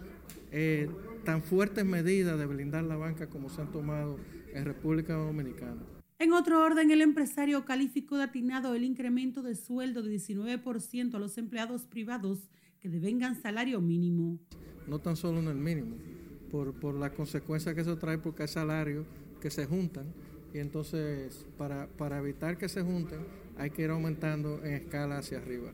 eh, 0.53 0.88
tan 1.25 1.43
fuertes 1.43 1.85
medidas 1.85 2.38
de 2.38 2.47
blindar 2.47 2.85
la 2.85 2.97
banca 2.97 3.29
como 3.29 3.49
se 3.51 3.61
han 3.61 3.71
tomado 3.71 4.17
en 4.53 4.64
República 4.64 5.14
Dominicana. 5.14 5.83
En 6.19 6.33
otro 6.33 6.64
orden, 6.64 6.91
el 6.91 7.01
empresario 7.01 7.64
calificó 7.64 8.17
de 8.17 8.25
atinado 8.25 8.75
el 8.75 8.83
incremento 8.83 9.43
de 9.43 9.55
sueldo 9.55 10.03
de 10.03 10.17
19% 10.17 11.14
a 11.14 11.19
los 11.19 11.38
empleados 11.38 11.83
privados 11.87 12.51
que 12.81 12.88
devengan 12.88 13.41
salario 13.41 13.81
mínimo. 13.81 14.38
No 14.88 14.99
tan 14.99 15.17
solo 15.17 15.38
en 15.38 15.49
el 15.49 15.57
mínimo, 15.57 15.97
por, 16.51 16.75
por 16.75 16.95
la 16.95 17.12
consecuencia 17.12 17.75
que 17.75 17.83
eso 17.83 17.99
trae 17.99 18.19
porque 18.19 18.43
hay 18.43 18.49
salarios 18.49 19.07
que 19.41 19.51
se 19.51 19.67
juntan 19.67 20.07
y 20.53 20.59
entonces 20.59 21.47
para, 21.57 21.87
para 21.87 22.19
evitar 22.19 22.59
que 22.59 22.69
se 22.69 22.83
junten 22.83 23.21
hay 23.57 23.71
que 23.71 23.83
ir 23.83 23.91
aumentando 23.91 24.64
en 24.64 24.75
escala 24.75 25.19
hacia 25.19 25.38
arriba. 25.38 25.73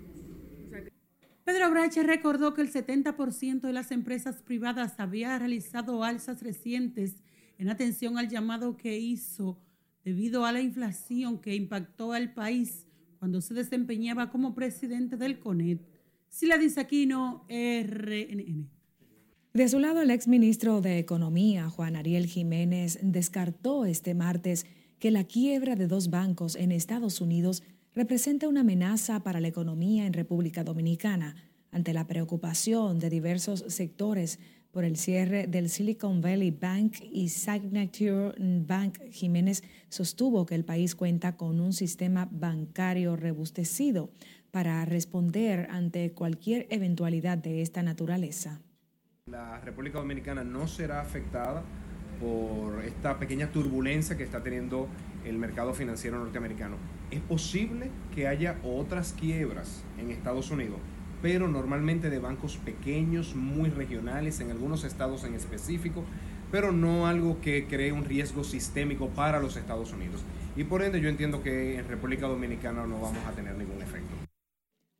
Pedro 1.45 1.71
Brache 1.71 2.03
recordó 2.03 2.55
que 2.55 2.63
el 2.63 2.73
70% 2.73 3.61
de 3.61 3.73
las 3.73 3.91
empresas 3.91 4.43
privadas 4.43 4.95
había 4.99 5.39
realizado 5.39 6.03
alzas 6.03 6.43
recientes 6.43 7.17
en 7.59 7.69
atención 7.69 8.17
al 8.17 8.31
llamado 8.31 8.79
que 8.79 8.99
hizo 8.99 9.59
debido 10.05 10.47
a 10.47 10.53
la 10.53 10.63
inflación 10.63 11.39
que 11.39 11.55
impactó 11.55 12.13
al 12.13 12.33
país 12.33 12.87
cuando 13.19 13.43
se 13.43 13.53
desempeñaba 13.53 14.31
como 14.31 14.55
presidente 14.55 15.19
del 15.19 15.39
CONET. 15.39 15.81
Sila 16.29 16.59
Aquino, 16.77 17.47
RNN. 17.49 18.71
De 19.53 19.69
su 19.69 19.79
lado, 19.79 20.01
el 20.01 20.11
exministro 20.11 20.81
de 20.81 20.99
Economía, 20.99 21.69
Juan 21.69 21.95
Ariel 21.95 22.27
Jiménez, 22.27 22.99
descartó 23.03 23.85
este 23.85 24.15
martes 24.15 24.67
que 24.99 25.11
la 25.11 25.25
quiebra 25.25 25.77
de 25.77 25.87
dos 25.87 26.11
bancos 26.11 26.57
en 26.57 26.73
Estados 26.73 27.21
Unidos 27.21 27.63
representa 27.95 28.49
una 28.49 28.61
amenaza 28.61 29.21
para 29.21 29.41
la 29.41 29.49
economía 29.49 30.07
en 30.07 30.13
República 30.13 30.65
Dominicana 30.65 31.37
ante 31.71 31.93
la 31.93 32.07
preocupación 32.07 32.99
de 32.99 33.11
diversos 33.11 33.65
sectores 33.69 34.39
por 34.71 34.85
el 34.85 34.97
cierre 34.97 35.47
del 35.47 35.69
Silicon 35.69 36.21
Valley 36.21 36.51
Bank 36.51 36.97
y 37.13 37.29
Signature 37.29 38.35
Bank. 38.67 38.99
Jiménez 39.11 39.63
sostuvo 39.89 40.47
que 40.47 40.57
el 40.57 40.65
país 40.65 40.97
cuenta 40.97 41.37
con 41.37 41.61
un 41.61 41.73
sistema 41.73 42.29
bancario 42.31 43.15
robustecido 43.15 44.11
para 44.51 44.85
responder 44.85 45.69
ante 45.71 46.13
cualquier 46.13 46.67
eventualidad 46.71 47.39
de 47.39 47.63
esta 47.63 47.83
naturaleza. 47.83 48.61
La 49.27 49.61
República 49.61 49.99
Dominicana 49.99 50.43
no 50.43 50.67
será 50.67 51.01
afectada 51.01 51.65
por 52.25 52.83
esta 52.83 53.19
pequeña 53.19 53.49
turbulencia 53.53 54.17
que 54.17 54.23
está 54.23 54.43
teniendo 54.43 54.89
el 55.27 55.37
mercado 55.37 55.75
financiero 55.75 56.19
norteamericano. 56.19 56.77
Es 57.11 57.21
posible 57.21 57.91
que 58.15 58.27
haya 58.27 58.57
otras 58.65 59.13
quiebras 59.13 59.83
en 59.99 60.11
Estados 60.11 60.51
Unidos, 60.51 60.79
pero 61.21 61.49
normalmente 61.49 62.09
de 62.09 62.19
bancos 62.19 62.57
pequeños, 62.57 63.35
muy 63.35 63.69
regionales, 63.69 64.41
en 64.41 64.51
algunos 64.51 64.85
estados 64.85 65.25
en 65.25 65.35
específico, 65.35 66.03
pero 66.51 66.73
no 66.73 67.07
algo 67.07 67.41
que 67.43 67.67
cree 67.67 67.93
un 67.93 68.05
riesgo 68.05 68.43
sistémico 68.43 69.09
para 69.09 69.41
los 69.41 69.57
Estados 69.57 69.93
Unidos. 69.93 70.23
Y 70.57 70.65
por 70.65 70.83
ende 70.83 71.01
yo 71.01 71.09
entiendo 71.09 71.43
que 71.43 71.79
en 71.79 71.89
República 71.89 72.27
Dominicana 72.27 72.87
no 72.87 73.01
vamos 73.01 73.25
a 73.27 73.33
tener 73.33 73.55
ningún. 73.57 73.84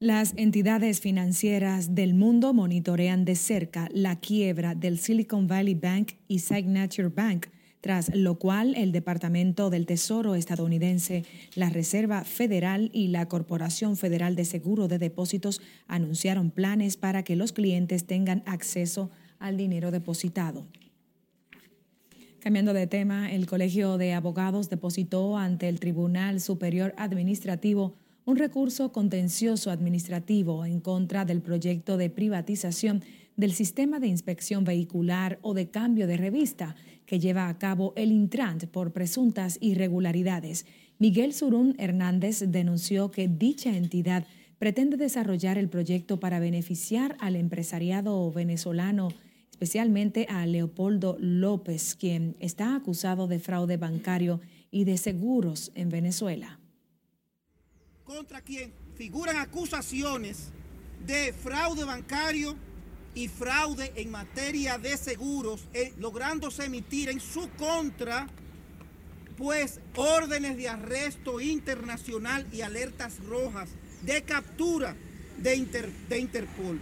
Las 0.05 0.35
entidades 0.37 1.01
financieras 1.01 1.95
del 1.95 2.13
mundo 2.13 2.53
monitorean 2.53 3.25
de 3.25 3.35
cerca 3.37 3.89
la 3.91 4.21
quiebra 4.21 4.75
del 4.75 4.99
Silicon 4.99 5.47
Valley 5.47 5.75
Bank 5.75 6.13
y 6.29 6.41
Signature 6.41 7.09
Bank, 7.09 7.47
tras 7.81 8.15
lo 8.15 8.39
cual 8.39 8.75
el 8.75 8.93
Departamento 8.93 9.71
del 9.71 9.87
Tesoro 9.87 10.35
estadounidense, 10.35 11.25
la 11.55 11.71
Reserva 11.71 12.23
Federal 12.25 12.91
y 12.93 13.09
la 13.09 13.29
Corporación 13.29 13.97
Federal 13.97 14.37
de 14.37 14.45
Seguro 14.45 14.89
de 14.89 14.99
Depósitos 14.99 15.63
anunciaron 15.87 16.51
planes 16.51 16.99
para 16.99 17.23
que 17.23 17.35
los 17.35 17.53
clientes 17.53 18.05
tengan 18.05 18.43
acceso 18.45 19.11
al 19.39 19.57
dinero 19.57 19.91
depositado. 19.91 20.67
Cambiando 22.41 22.75
de 22.75 22.87
tema, 22.87 23.33
el 23.33 23.47
Colegio 23.47 23.97
de 23.97 24.13
Abogados 24.13 24.69
depositó 24.69 25.39
ante 25.39 25.71
el 25.71 25.81
Tribunal 25.81 26.43
Superior 26.43 26.93
Administrativo 26.99 28.04
un 28.27 28.37
recurso 28.37 28.91
contencioso 28.91 29.71
administrativo 29.71 30.65
en 30.65 30.81
contra 30.81 31.25
del 31.25 31.43
proyecto 31.43 31.99
de 31.99 32.09
privatización 32.09 33.03
del 33.37 33.53
sistema 33.53 34.01
de 34.01 34.07
inspección 34.07 34.65
vehicular 34.65 35.39
o 35.43 35.53
de 35.53 35.69
cambio 35.69 36.07
de 36.07 36.17
revista 36.17 36.75
que 37.05 37.21
lleva 37.21 37.49
a 37.49 37.59
cabo 37.59 37.93
el 37.97 38.13
Intrant 38.13 38.65
por 38.67 38.93
presuntas 38.93 39.59
irregularidades. 39.61 40.65
Miguel 40.99 41.35
Surún 41.35 41.75
Hernández 41.79 42.45
denunció 42.47 43.11
que 43.11 43.29
dicha 43.29 43.77
entidad 43.77 44.25
pretende 44.59 44.97
desarrollar 44.97 45.59
el 45.59 45.69
proyecto 45.69 46.19
para 46.19 46.39
beneficiar 46.39 47.17
al 47.21 47.37
empresariado 47.37 48.31
venezolano, 48.33 49.09
especialmente 49.51 50.27
a 50.31 50.47
Leopoldo 50.47 51.17
López, 51.21 51.95
quien 51.95 52.37
está 52.41 52.75
acusado 52.75 53.27
de 53.27 53.39
fraude 53.39 53.77
bancario 53.77 54.41
y 54.71 54.85
de 54.85 54.97
seguros 54.97 55.73
en 55.75 55.91
Venezuela 55.91 56.59
contra 58.15 58.41
quien 58.43 58.73
figuran 58.95 59.39
acusaciones 59.39 60.51
de 61.05 61.33
fraude 61.33 61.85
bancario 61.85 62.55
y 63.13 63.27
fraude 63.27 63.93
en 63.97 64.13
materia 64.13 64.79
de 64.79 64.97
seguros, 64.97 65.67
eh, 65.75 65.93
lográndose 65.99 66.67
emitir 66.67 67.09
en 67.09 67.19
su 67.19 67.49
contra 67.59 68.29
pues 69.37 69.81
órdenes 69.97 70.57
de 70.57 70.69
arresto 70.69 71.41
internacional 71.41 72.47
y 72.53 72.61
alertas 72.61 73.19
rojas 73.25 73.71
de 74.03 74.23
captura 74.23 74.95
de, 75.43 75.91
de 76.09 76.19
Interpol. 76.19 76.81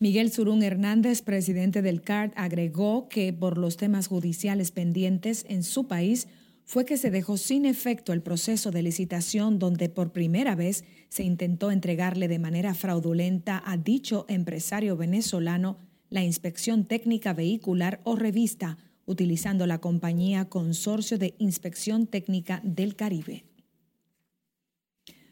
Miguel 0.00 0.32
Surún 0.32 0.64
Hernández, 0.64 1.22
presidente 1.22 1.80
del 1.80 2.02
CARD, 2.02 2.32
agregó 2.34 3.08
que 3.08 3.32
por 3.32 3.56
los 3.56 3.76
temas 3.76 4.08
judiciales 4.08 4.72
pendientes 4.72 5.44
en 5.48 5.62
su 5.62 5.86
país, 5.86 6.26
fue 6.68 6.84
que 6.84 6.98
se 6.98 7.10
dejó 7.10 7.38
sin 7.38 7.64
efecto 7.64 8.12
el 8.12 8.20
proceso 8.20 8.70
de 8.70 8.82
licitación 8.82 9.58
donde 9.58 9.88
por 9.88 10.12
primera 10.12 10.54
vez 10.54 10.84
se 11.08 11.22
intentó 11.22 11.70
entregarle 11.70 12.28
de 12.28 12.38
manera 12.38 12.74
fraudulenta 12.74 13.62
a 13.64 13.78
dicho 13.78 14.26
empresario 14.28 14.94
venezolano 14.94 15.78
la 16.10 16.22
inspección 16.22 16.84
técnica 16.84 17.32
vehicular 17.32 18.02
o 18.04 18.16
revista, 18.16 18.76
utilizando 19.06 19.66
la 19.66 19.78
compañía 19.78 20.50
Consorcio 20.50 21.16
de 21.16 21.34
Inspección 21.38 22.06
Técnica 22.06 22.60
del 22.62 22.96
Caribe. 22.96 23.46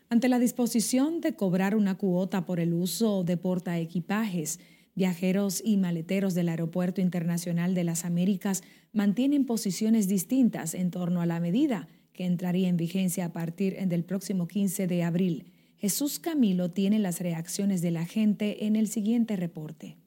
Ante 0.09 0.31
la 0.31 0.39
disposición 0.39 1.21
de 1.21 1.35
cobrar 1.35 1.77
una 1.77 1.99
cuota 1.99 2.47
por 2.47 2.61
el 2.61 2.73
uso 2.73 3.25
de 3.25 3.37
portaequipajes, 3.37 4.59
Viajeros 4.97 5.61
y 5.63 5.77
maleteros 5.77 6.35
del 6.35 6.49
Aeropuerto 6.49 7.03
Internacional 7.03 7.75
de 7.75 7.85
las 7.85 8.07
Américas 8.07 8.65
mantienen 8.95 9.45
posiciones 9.45 10.09
distintas 10.09 10.73
en 10.73 10.91
torno 10.91 11.21
a 11.21 11.27
la 11.27 11.39
medida 11.39 11.87
que 12.15 12.25
entraría 12.25 12.71
en 12.71 12.79
vigencia 12.79 13.27
a 13.27 13.33
partir 13.35 13.77
del 13.77 14.05
próximo 14.05 14.49
15 14.49 14.87
de 14.87 15.05
abril. 15.05 15.53
Jesús 15.77 16.19
Camilo 16.19 16.71
tiene 16.71 16.99
las 16.99 17.21
reacciones 17.21 17.83
de 17.83 17.91
la 17.91 18.07
gente 18.07 18.65
en 18.65 18.75
el 18.75 18.89
siguiente 18.89 19.37
reporte. 19.37 19.99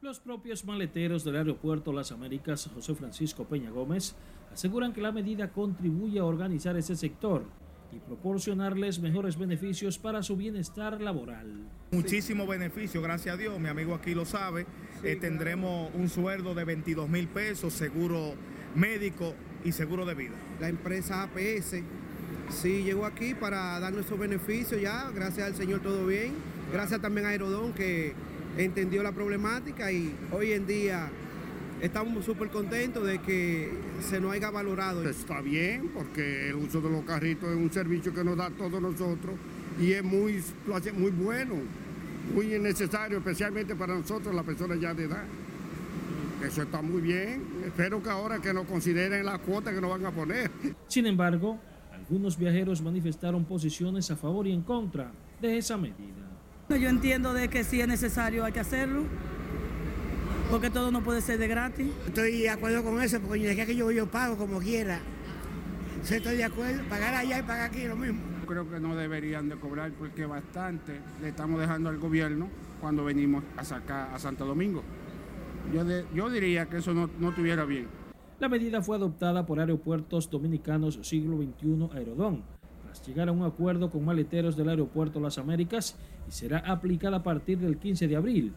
Los 0.00 0.18
propios 0.18 0.64
maleteros 0.64 1.22
del 1.22 1.36
Aeropuerto 1.36 1.92
Las 1.92 2.10
Américas, 2.10 2.68
José 2.74 2.96
Francisco 2.96 3.44
Peña 3.44 3.70
Gómez, 3.70 4.16
aseguran 4.52 4.92
que 4.92 5.00
la 5.00 5.12
medida 5.12 5.52
contribuye 5.52 6.18
a 6.18 6.24
organizar 6.24 6.76
ese 6.76 6.96
sector 6.96 7.46
y 7.92 7.98
proporcionarles 7.98 9.00
mejores 9.00 9.36
beneficios 9.38 9.98
para 9.98 10.22
su 10.22 10.36
bienestar 10.36 11.00
laboral. 11.00 11.68
Muchísimo 11.90 12.46
beneficio, 12.46 13.02
gracias 13.02 13.34
a 13.34 13.38
Dios, 13.38 13.58
mi 13.60 13.68
amigo 13.68 13.94
aquí 13.94 14.14
lo 14.14 14.24
sabe. 14.24 14.66
Eh, 15.04 15.16
tendremos 15.16 15.90
un 15.94 16.08
sueldo 16.08 16.54
de 16.54 16.64
22 16.64 17.08
mil 17.08 17.28
pesos, 17.28 17.72
seguro 17.72 18.34
médico 18.74 19.34
y 19.64 19.72
seguro 19.72 20.06
de 20.06 20.14
vida. 20.14 20.34
La 20.60 20.68
empresa 20.68 21.22
APS 21.22 21.82
sí 22.48 22.82
llegó 22.82 23.04
aquí 23.04 23.34
para 23.34 23.78
darnos 23.78 24.06
esos 24.06 24.18
beneficios 24.18 24.80
ya, 24.80 25.10
gracias 25.10 25.48
al 25.48 25.54
Señor 25.54 25.80
todo 25.80 26.06
bien. 26.06 26.32
Gracias 26.72 27.02
también 27.02 27.26
a 27.26 27.30
Aerodón 27.30 27.74
que 27.74 28.14
entendió 28.56 29.02
la 29.02 29.12
problemática 29.12 29.92
y 29.92 30.14
hoy 30.30 30.52
en 30.52 30.66
día 30.66 31.10
estamos 31.82 32.24
súper 32.24 32.48
contentos 32.48 33.04
de 33.04 33.18
que 33.20 33.70
se 34.00 34.20
nos 34.20 34.32
haya 34.32 34.50
valorado. 34.50 35.06
Está 35.08 35.40
bien, 35.40 35.90
porque 35.92 36.48
el 36.48 36.54
uso 36.54 36.80
de 36.80 36.88
los 36.88 37.04
carritos 37.04 37.50
es 37.50 37.56
un 37.56 37.70
servicio 37.70 38.14
que 38.14 38.24
nos 38.24 38.36
da 38.36 38.46
a 38.46 38.50
todos 38.50 38.80
nosotros 38.80 39.34
y 39.80 39.92
es 39.92 40.04
muy, 40.04 40.42
muy 40.96 41.10
bueno, 41.10 41.56
muy 42.32 42.46
necesario, 42.58 43.18
especialmente 43.18 43.74
para 43.74 43.94
nosotros, 43.94 44.32
las 44.32 44.44
personas 44.44 44.80
ya 44.80 44.94
de 44.94 45.04
edad. 45.04 45.24
Eso 46.42 46.62
está 46.62 46.80
muy 46.80 47.00
bien. 47.00 47.42
Espero 47.66 48.02
que 48.02 48.10
ahora 48.10 48.40
que 48.40 48.54
nos 48.54 48.66
consideren 48.66 49.26
la 49.26 49.38
cuota 49.38 49.72
que 49.72 49.80
nos 49.80 49.90
van 49.90 50.06
a 50.06 50.12
poner. 50.12 50.50
Sin 50.86 51.06
embargo, 51.06 51.58
algunos 51.92 52.38
viajeros 52.38 52.80
manifestaron 52.80 53.44
posiciones 53.44 54.10
a 54.10 54.16
favor 54.16 54.46
y 54.46 54.52
en 54.52 54.62
contra 54.62 55.12
de 55.40 55.58
esa 55.58 55.76
medida. 55.76 55.98
Yo 56.68 56.88
entiendo 56.88 57.34
de 57.34 57.48
que 57.48 57.64
si 57.64 57.80
es 57.80 57.88
necesario 57.88 58.44
hay 58.44 58.52
que 58.52 58.60
hacerlo 58.60 59.04
porque 60.52 60.68
todo 60.68 60.90
no 60.90 61.02
puede 61.02 61.22
ser 61.22 61.38
de 61.38 61.48
gratis. 61.48 61.86
Estoy 62.06 62.42
de 62.42 62.50
acuerdo 62.50 62.84
con 62.84 63.00
eso, 63.00 63.18
porque 63.20 63.42
desde 63.42 63.64
que 63.64 63.74
yo, 63.74 63.90
yo 63.90 64.06
pago 64.06 64.36
como 64.36 64.58
quiera. 64.58 65.00
Sí, 66.02 66.16
estoy 66.16 66.36
de 66.36 66.44
acuerdo, 66.44 66.82
pagar 66.90 67.14
allá 67.14 67.38
y 67.38 67.42
pagar 67.42 67.70
aquí 67.70 67.84
lo 67.84 67.96
mismo. 67.96 68.20
Creo 68.46 68.68
que 68.68 68.78
no 68.78 68.94
deberían 68.94 69.48
de 69.48 69.56
cobrar 69.56 69.92
porque 69.92 70.26
bastante 70.26 71.00
le 71.22 71.30
estamos 71.30 71.58
dejando 71.58 71.88
al 71.88 71.96
gobierno 71.96 72.48
cuando 72.82 73.02
venimos 73.02 73.42
a 73.56 73.64
sacar 73.64 74.14
a 74.14 74.18
Santo 74.18 74.44
Domingo. 74.44 74.82
Yo, 75.72 75.84
yo 76.14 76.28
diría 76.28 76.66
que 76.66 76.76
eso 76.76 76.92
no, 76.92 77.08
no 77.18 77.30
estuviera 77.30 77.64
bien. 77.64 77.86
La 78.38 78.50
medida 78.50 78.82
fue 78.82 78.96
adoptada 78.96 79.46
por 79.46 79.58
Aeropuertos 79.58 80.28
Dominicanos 80.28 80.98
Siglo 81.00 81.38
XXI 81.38 81.96
Aerodón, 81.96 82.42
tras 82.84 83.06
llegar 83.06 83.30
a 83.30 83.32
un 83.32 83.42
acuerdo 83.44 83.90
con 83.90 84.04
maleteros 84.04 84.54
del 84.54 84.68
Aeropuerto 84.68 85.18
Las 85.18 85.38
Américas 85.38 85.96
y 86.28 86.32
será 86.32 86.58
aplicada 86.58 87.16
a 87.16 87.22
partir 87.22 87.56
del 87.58 87.78
15 87.78 88.06
de 88.06 88.16
abril 88.16 88.52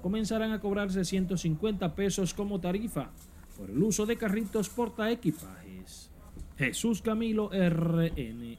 comenzarán 0.00 0.52
a 0.52 0.60
cobrarse 0.60 1.04
150 1.04 1.94
pesos 1.94 2.34
como 2.34 2.60
tarifa 2.60 3.10
por 3.56 3.70
el 3.70 3.82
uso 3.82 4.06
de 4.06 4.16
carritos 4.16 4.68
portaequipajes. 4.68 6.10
Jesús 6.56 7.02
Camilo 7.02 7.50
RNN. 7.50 8.58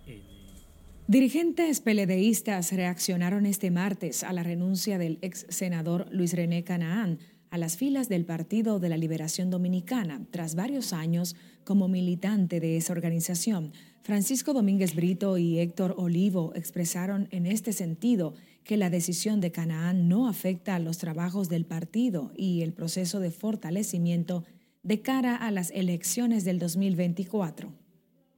Dirigentes 1.08 1.82
peledeístas 1.82 2.71
reaccionaron 2.71 3.45
este 3.45 3.69
martes 3.69 4.24
a 4.24 4.34
la 4.34 4.41
renuncia 4.41 4.98
del 4.98 5.19
ex 5.21 5.45
senador 5.50 6.08
Luis 6.12 6.34
René 6.34 6.63
Canaán 6.63 7.19
a 7.52 7.58
las 7.58 7.78
filas 7.78 8.10
del 8.10 8.26
Partido 8.26 8.80
de 8.80 8.89
la 8.89 8.98
Liberación 8.98 9.50
Dominicana 9.50 10.26
tras 10.32 10.56
varios 10.56 10.93
años 10.93 11.36
como 11.63 11.88
militante 11.88 12.60
de 12.60 12.76
esa 12.76 12.91
organización. 12.91 13.71
Francisco 14.02 14.54
Domínguez 14.54 14.95
Brito 14.95 15.38
y 15.38 15.60
Héctor 15.60 15.95
Olivo 15.98 16.54
expresaron 16.56 17.28
en 17.32 17.45
este 17.45 17.71
sentido 17.71 18.34
que 18.65 18.78
la 18.78 18.89
decisión 18.89 19.39
de 19.41 19.51
Canaán 19.51 20.10
no 20.10 20.28
afecta 20.28 20.75
a 20.75 20.80
los 20.80 20.97
trabajos 20.97 21.49
del 21.49 21.65
partido 21.65 22.34
y 22.36 22.63
el 22.63 22.73
proceso 22.73 23.19
de 23.19 23.30
fortalecimiento 23.30 24.43
de 24.82 25.01
cara 25.01 25.36
a 25.36 25.51
las 25.51 25.69
elecciones 25.69 26.43
del 26.43 26.58
2024. 26.58 27.71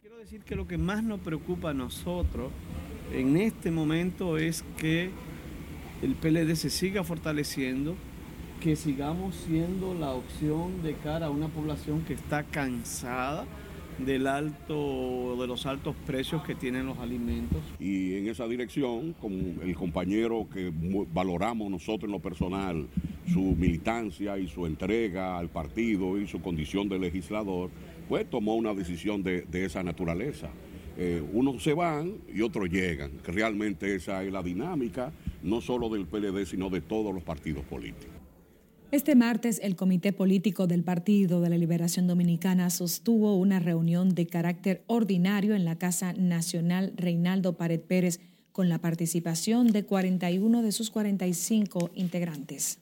Quiero 0.01 0.17
decir 0.17 0.43
que 0.43 0.55
lo 0.55 0.67
que 0.67 0.77
más 0.77 1.01
nos 1.01 1.21
preocupa 1.21 1.69
a 1.69 1.73
nosotros 1.73 2.51
en 3.13 3.37
este 3.37 3.71
momento 3.71 4.37
es 4.37 4.65
que 4.77 5.11
el 6.01 6.13
PLD 6.15 6.55
se 6.55 6.69
siga 6.69 7.05
fortaleciendo, 7.05 7.95
que 8.59 8.75
sigamos 8.75 9.33
siendo 9.47 9.93
la 9.93 10.11
opción 10.11 10.83
de 10.83 10.95
cara 10.95 11.27
a 11.27 11.29
una 11.29 11.47
población 11.47 12.01
que 12.01 12.13
está 12.13 12.43
cansada 12.43 13.45
del 13.99 14.27
alto, 14.27 15.35
de 15.39 15.47
los 15.47 15.65
altos 15.65 15.95
precios 16.05 16.43
que 16.43 16.55
tienen 16.55 16.85
los 16.85 16.97
alimentos. 16.99 17.59
Y 17.79 18.15
en 18.15 18.27
esa 18.27 18.47
dirección, 18.47 19.13
con 19.13 19.59
el 19.61 19.75
compañero 19.75 20.47
que 20.51 20.71
valoramos 21.13 21.69
nosotros 21.69 22.03
en 22.03 22.11
lo 22.11 22.19
personal, 22.19 22.87
su 23.31 23.41
militancia 23.41 24.37
y 24.37 24.47
su 24.47 24.65
entrega 24.65 25.37
al 25.37 25.49
partido 25.49 26.19
y 26.19 26.27
su 26.27 26.41
condición 26.41 26.87
de 26.89 26.99
legislador, 26.99 27.69
pues 28.07 28.29
tomó 28.29 28.55
una 28.55 28.73
decisión 28.73 29.23
de, 29.23 29.45
esa 29.51 29.83
naturaleza. 29.83 30.49
Eh, 30.99 31.23
unos 31.33 31.61
se 31.61 31.73
van 31.73 32.13
y 32.33 32.41
otros 32.41 32.69
llegan, 32.69 33.11
que 33.23 33.31
realmente 33.31 33.95
esa 33.95 34.23
es 34.23 34.31
la 34.31 34.41
dinámica, 34.41 35.11
no 35.43 35.61
solo 35.61 35.89
del 35.89 36.05
PLD, 36.05 36.45
sino 36.45 36.69
de 36.69 36.81
todos 36.81 37.13
los 37.13 37.23
partidos 37.23 37.63
políticos. 37.65 38.16
Este 38.89 39.15
martes, 39.15 39.59
el 39.61 39.75
Comité 39.75 40.13
Político 40.13 40.65
del 40.65 40.81
Partido 40.81 41.41
de 41.41 41.49
la 41.49 41.57
Liberación 41.57 42.07
Dominicana 42.07 42.69
sostuvo 42.69 43.35
una 43.35 43.59
reunión 43.59 44.15
de 44.15 44.27
carácter 44.27 44.81
ordinario 44.87 45.55
en 45.55 45.65
la 45.65 45.77
Casa 45.77 46.13
Nacional 46.13 46.93
Reinaldo 46.95 47.57
Pared 47.57 47.81
Pérez 47.81 48.21
con 48.53 48.69
la 48.69 48.79
participación 48.79 49.67
de 49.67 49.83
41 49.83 50.61
de 50.61 50.71
sus 50.71 50.89
45 50.89 51.91
integrantes. 51.95 52.79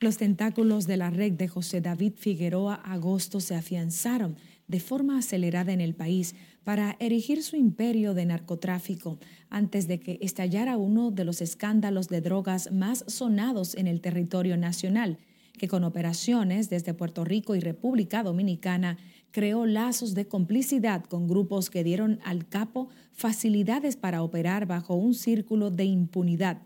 Los 0.00 0.16
tentáculos 0.16 0.86
de 0.86 0.96
la 0.96 1.10
red 1.10 1.32
de 1.32 1.48
José 1.48 1.82
David 1.82 2.14
Figueroa 2.16 2.76
Agosto 2.76 3.40
se 3.40 3.54
afianzaron 3.54 4.36
de 4.68 4.80
forma 4.80 5.18
acelerada 5.18 5.72
en 5.72 5.80
el 5.80 5.94
país 5.94 6.34
para 6.62 6.96
erigir 7.00 7.42
su 7.42 7.56
imperio 7.56 8.14
de 8.14 8.26
narcotráfico 8.26 9.18
antes 9.48 9.88
de 9.88 9.98
que 9.98 10.18
estallara 10.20 10.76
uno 10.76 11.10
de 11.10 11.24
los 11.24 11.40
escándalos 11.40 12.08
de 12.08 12.20
drogas 12.20 12.70
más 12.70 13.04
sonados 13.08 13.74
en 13.74 13.86
el 13.86 14.00
territorio 14.00 14.56
nacional, 14.56 15.18
que 15.58 15.68
con 15.68 15.82
operaciones 15.84 16.70
desde 16.70 16.94
Puerto 16.94 17.24
Rico 17.24 17.54
y 17.56 17.60
República 17.60 18.22
Dominicana 18.22 18.98
creó 19.30 19.66
lazos 19.66 20.14
de 20.14 20.26
complicidad 20.26 21.04
con 21.04 21.26
grupos 21.26 21.70
que 21.70 21.84
dieron 21.84 22.20
al 22.24 22.48
capo 22.48 22.88
facilidades 23.12 23.96
para 23.96 24.22
operar 24.22 24.66
bajo 24.66 24.94
un 24.94 25.14
círculo 25.14 25.70
de 25.70 25.84
impunidad. 25.84 26.62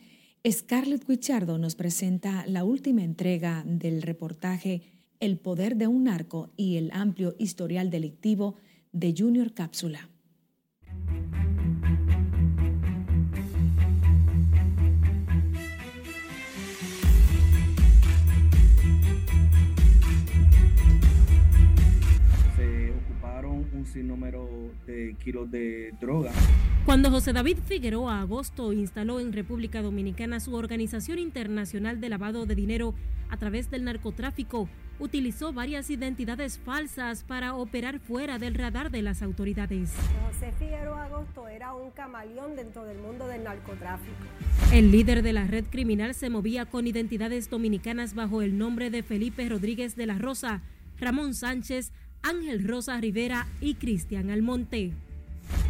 Scarlett 0.48 1.06
Guichardo 1.06 1.56
nos 1.58 1.76
presenta 1.76 2.44
la 2.46 2.64
última 2.64 3.04
entrega 3.04 3.62
del 3.64 4.02
reportaje 4.02 4.91
El 5.22 5.38
poder 5.38 5.76
de 5.76 5.86
un 5.86 6.02
narco 6.02 6.50
y 6.56 6.78
el 6.78 6.90
amplio 6.92 7.36
historial 7.38 7.90
delictivo 7.90 8.56
de 8.90 9.14
Junior 9.16 9.54
Cápsula. 9.54 10.08
Se 22.56 22.90
ocuparon 22.90 23.64
un 23.72 23.86
sinnúmero 23.86 24.72
de 24.88 25.14
kilos 25.22 25.48
de 25.52 25.94
droga. 26.00 26.32
Cuando 26.84 27.12
José 27.12 27.32
David 27.32 27.58
Figueroa 27.64 28.22
Agosto 28.22 28.72
instaló 28.72 29.20
en 29.20 29.32
República 29.32 29.82
Dominicana 29.82 30.40
su 30.40 30.56
Organización 30.56 31.20
Internacional 31.20 32.00
de 32.00 32.08
Lavado 32.08 32.44
de 32.44 32.56
Dinero 32.56 32.96
a 33.30 33.36
través 33.36 33.70
del 33.70 33.84
narcotráfico, 33.84 34.68
utilizó 35.02 35.52
varias 35.52 35.90
identidades 35.90 36.58
falsas 36.58 37.24
para 37.24 37.54
operar 37.54 37.98
fuera 37.98 38.38
del 38.38 38.54
radar 38.54 38.90
de 38.92 39.02
las 39.02 39.20
autoridades. 39.20 39.92
José 40.30 40.52
Figueroa 40.58 41.06
Agosto 41.06 41.48
era 41.48 41.74
un 41.74 41.90
camaleón 41.90 42.54
dentro 42.54 42.84
del 42.84 42.98
mundo 42.98 43.26
del 43.26 43.42
narcotráfico. 43.42 44.12
El 44.72 44.92
líder 44.92 45.22
de 45.22 45.32
la 45.32 45.46
red 45.48 45.64
criminal 45.68 46.14
se 46.14 46.30
movía 46.30 46.66
con 46.66 46.86
identidades 46.86 47.50
dominicanas 47.50 48.14
bajo 48.14 48.42
el 48.42 48.56
nombre 48.56 48.90
de 48.90 49.02
Felipe 49.02 49.48
Rodríguez 49.48 49.96
de 49.96 50.06
la 50.06 50.18
Rosa, 50.18 50.62
Ramón 50.98 51.34
Sánchez, 51.34 51.90
Ángel 52.22 52.66
Rosa 52.66 53.00
Rivera 53.00 53.48
y 53.60 53.74
Cristian 53.74 54.30
Almonte. 54.30 54.92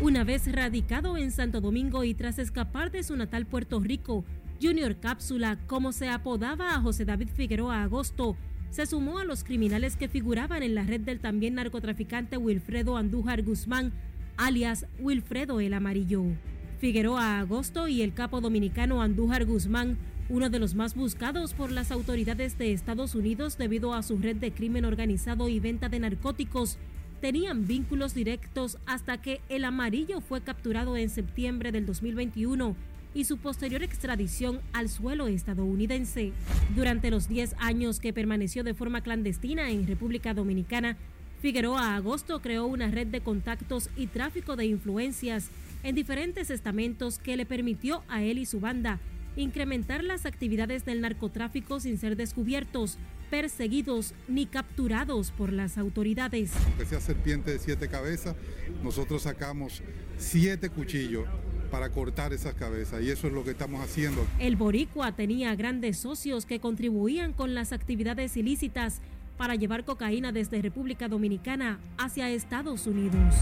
Una 0.03 0.25
vez 0.25 0.53
radicado 0.53 1.17
en 1.17 1.31
Santo 1.31 1.63
Domingo 1.63 2.05
y 2.05 2.13
tras 2.13 2.39
escapar 2.39 2.91
de 2.91 3.03
su 3.03 3.17
natal 3.17 3.47
Puerto 3.47 3.81
Rico, 3.81 4.27
Junior 4.63 4.97
Cápsula, 5.01 5.59
como 5.67 5.93
se 5.93 6.11
apodaba 6.11 6.75
a 6.75 6.81
José 6.81 7.07
David 7.07 7.31
Figueroa 7.35 7.83
Agosto, 7.83 8.37
se 8.73 8.87
sumó 8.87 9.19
a 9.19 9.25
los 9.25 9.45
criminales 9.45 9.97
que 9.97 10.09
figuraban 10.09 10.63
en 10.63 10.75
la 10.75 10.83
red 10.83 11.03
del 11.03 11.21
también 11.21 11.57
narcotraficante 11.57 12.39
Wilfredo 12.39 12.97
Andújar 12.97 13.43
Guzmán, 13.43 13.93
alias 14.39 14.87
Wilfredo 14.99 15.61
el 15.61 15.75
Amarillo. 15.75 16.25
Figueroa 16.79 17.39
Agosto 17.39 17.87
y 17.87 18.01
el 18.01 18.15
capo 18.15 18.41
dominicano 18.41 19.03
Andújar 19.03 19.45
Guzmán, 19.45 19.99
uno 20.31 20.49
de 20.49 20.59
los 20.59 20.75
más 20.75 20.95
buscados 20.95 21.53
por 21.53 21.71
las 21.71 21.91
autoridades 21.91 22.57
de 22.57 22.73
Estados 22.73 23.15
Unidos 23.15 23.59
debido 23.59 23.93
a 23.93 24.03
su 24.03 24.17
red 24.17 24.37
de 24.37 24.53
crimen 24.53 24.87
organizado 24.87 25.51
y 25.51 25.61
venta 25.61 25.91
de 25.91 26.01
narcóticos, 26.01 26.79
tenían 27.21 27.67
vínculos 27.67 28.15
directos 28.15 28.79
hasta 28.87 29.21
que 29.21 29.43
el 29.51 29.67
Amarillo 29.67 30.23
fue 30.23 30.41
capturado 30.41 30.97
en 30.97 31.11
septiembre 31.11 31.73
del 31.73 31.85
2021 31.85 32.75
y 33.15 33.25
su 33.25 33.39
posterior 33.39 33.83
extradición 33.83 34.61
al 34.73 34.89
suelo 34.89 35.29
estadounidense. 35.29 36.33
Durante 36.75 37.11
los 37.11 37.29
10 37.29 37.55
años 37.59 38.01
que 38.01 38.13
permaneció 38.13 38.65
de 38.65 38.75
forma 38.75 39.03
clandestina 39.03 39.71
en 39.71 39.87
República 39.87 40.35
Dominicana, 40.35 40.97
Figueroa 41.41 41.97
Agosto 41.97 42.41
creó 42.41 42.67
una 42.67 42.91
red 42.91 43.09
de 43.09 43.21
contactos 43.21 43.91
y 43.97 44.07
tráfico 44.07 44.57
de 44.57 44.67
influencias 44.67 45.51
en 45.83 45.95
diferentes 45.95 46.51
estamentos 46.51 47.19
que 47.19 47.37
le 47.37 47.47
permitió 47.47 48.05
a 48.09 48.23
él 48.23 48.39
y 48.39 48.47
su 48.47 48.61
banda 48.61 49.01
incrementar 49.37 50.05
las 50.05 50.27
actividades 50.27 50.85
del 50.85 51.01
narcotráfico 51.01 51.81
sin 51.81 51.99
ser 51.99 52.17
descubiertos, 52.17 52.99
perseguidos 53.31 54.15
ni 54.29 54.47
capturados 54.47 55.31
por 55.31 55.53
las 55.53 55.79
autoridades. 55.79 56.53
Aunque 56.67 56.85
sea 56.85 57.01
serpiente 57.01 57.51
de 57.51 57.59
siete 57.59 57.89
cabezas, 57.89 58.37
nosotros 58.83 59.23
sacamos 59.23 59.83
siete 60.19 60.69
cuchillos 60.69 61.27
para 61.73 61.89
cortar 61.89 62.35
esas 62.35 62.53
cabezas 62.53 63.03
y 63.03 63.09
eso 63.09 63.27
es 63.27 63.33
lo 63.33 63.43
que 63.45 63.53
estamos 63.53 63.83
haciendo. 63.83 64.25
El 64.39 64.57
boricua 64.57 65.13
tenía 65.13 65.57
grandes 65.57 65.97
socios 65.97 66.45
que 66.45 66.61
contribuían 66.61 67.33
con 67.33 67.55
las 67.55 67.73
actividades 67.73 68.37
ilícitas 68.37 69.01
para 69.39 69.55
llevar 69.55 69.87
cocaína 69.87 70.33
desde 70.33 70.61
República 70.61 71.09
Dominicana 71.09 71.81
hacia 71.97 72.29
Estados 72.29 72.87
Unidos. 72.87 73.35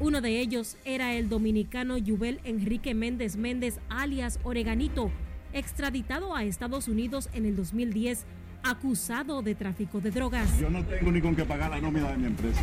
Uno 0.00 0.22
de 0.22 0.40
ellos 0.40 0.78
era 0.86 1.14
el 1.14 1.28
dominicano 1.28 1.98
Yubel 1.98 2.40
Enrique 2.42 2.94
Méndez 2.94 3.36
Méndez, 3.36 3.78
alias 3.90 4.40
Oreganito, 4.42 5.10
extraditado 5.52 6.34
a 6.34 6.42
Estados 6.42 6.88
Unidos 6.88 7.28
en 7.34 7.44
el 7.44 7.54
2010, 7.54 8.24
acusado 8.64 9.42
de 9.42 9.54
tráfico 9.54 10.00
de 10.00 10.10
drogas. 10.10 10.58
Yo 10.58 10.70
no 10.70 10.82
tengo 10.86 11.12
ni 11.12 11.20
con 11.20 11.36
qué 11.36 11.44
pagar 11.44 11.70
la 11.70 11.82
nómina 11.82 12.10
de 12.12 12.16
mi 12.16 12.26
empresa. 12.28 12.62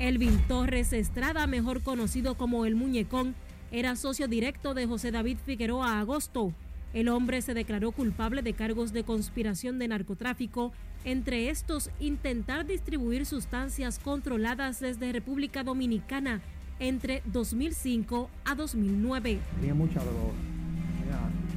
Elvin 0.00 0.38
Torres 0.48 0.94
Estrada, 0.94 1.46
mejor 1.46 1.82
conocido 1.82 2.34
como 2.34 2.64
El 2.64 2.74
Muñecón, 2.74 3.34
era 3.70 3.96
socio 3.96 4.28
directo 4.28 4.72
de 4.72 4.86
José 4.86 5.10
David 5.10 5.36
Figueroa 5.44 6.00
Agosto. 6.00 6.54
El 6.94 7.10
hombre 7.10 7.42
se 7.42 7.52
declaró 7.52 7.92
culpable 7.92 8.40
de 8.40 8.54
cargos 8.54 8.94
de 8.94 9.04
conspiración 9.04 9.78
de 9.78 9.88
narcotráfico, 9.88 10.72
entre 11.04 11.50
estos 11.50 11.90
intentar 12.00 12.66
distribuir 12.66 13.26
sustancias 13.26 13.98
controladas 13.98 14.80
desde 14.80 15.12
República 15.12 15.64
Dominicana 15.64 16.40
entre 16.78 17.22
2005 17.26 18.30
a 18.46 18.54
2009. 18.54 19.38
Tenía 19.60 19.74
mucha 19.74 20.00
droga, 20.00 20.32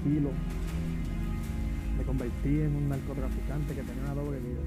tenía 0.03 0.15
kilos 0.19 0.33
me 1.97 2.03
convertí 2.03 2.61
en 2.61 2.75
un 2.75 2.89
narcotraficante 2.89 3.75
que 3.75 3.81
tenía 3.81 4.03
una 4.03 4.13
doble 4.13 4.39
vida. 4.39 4.59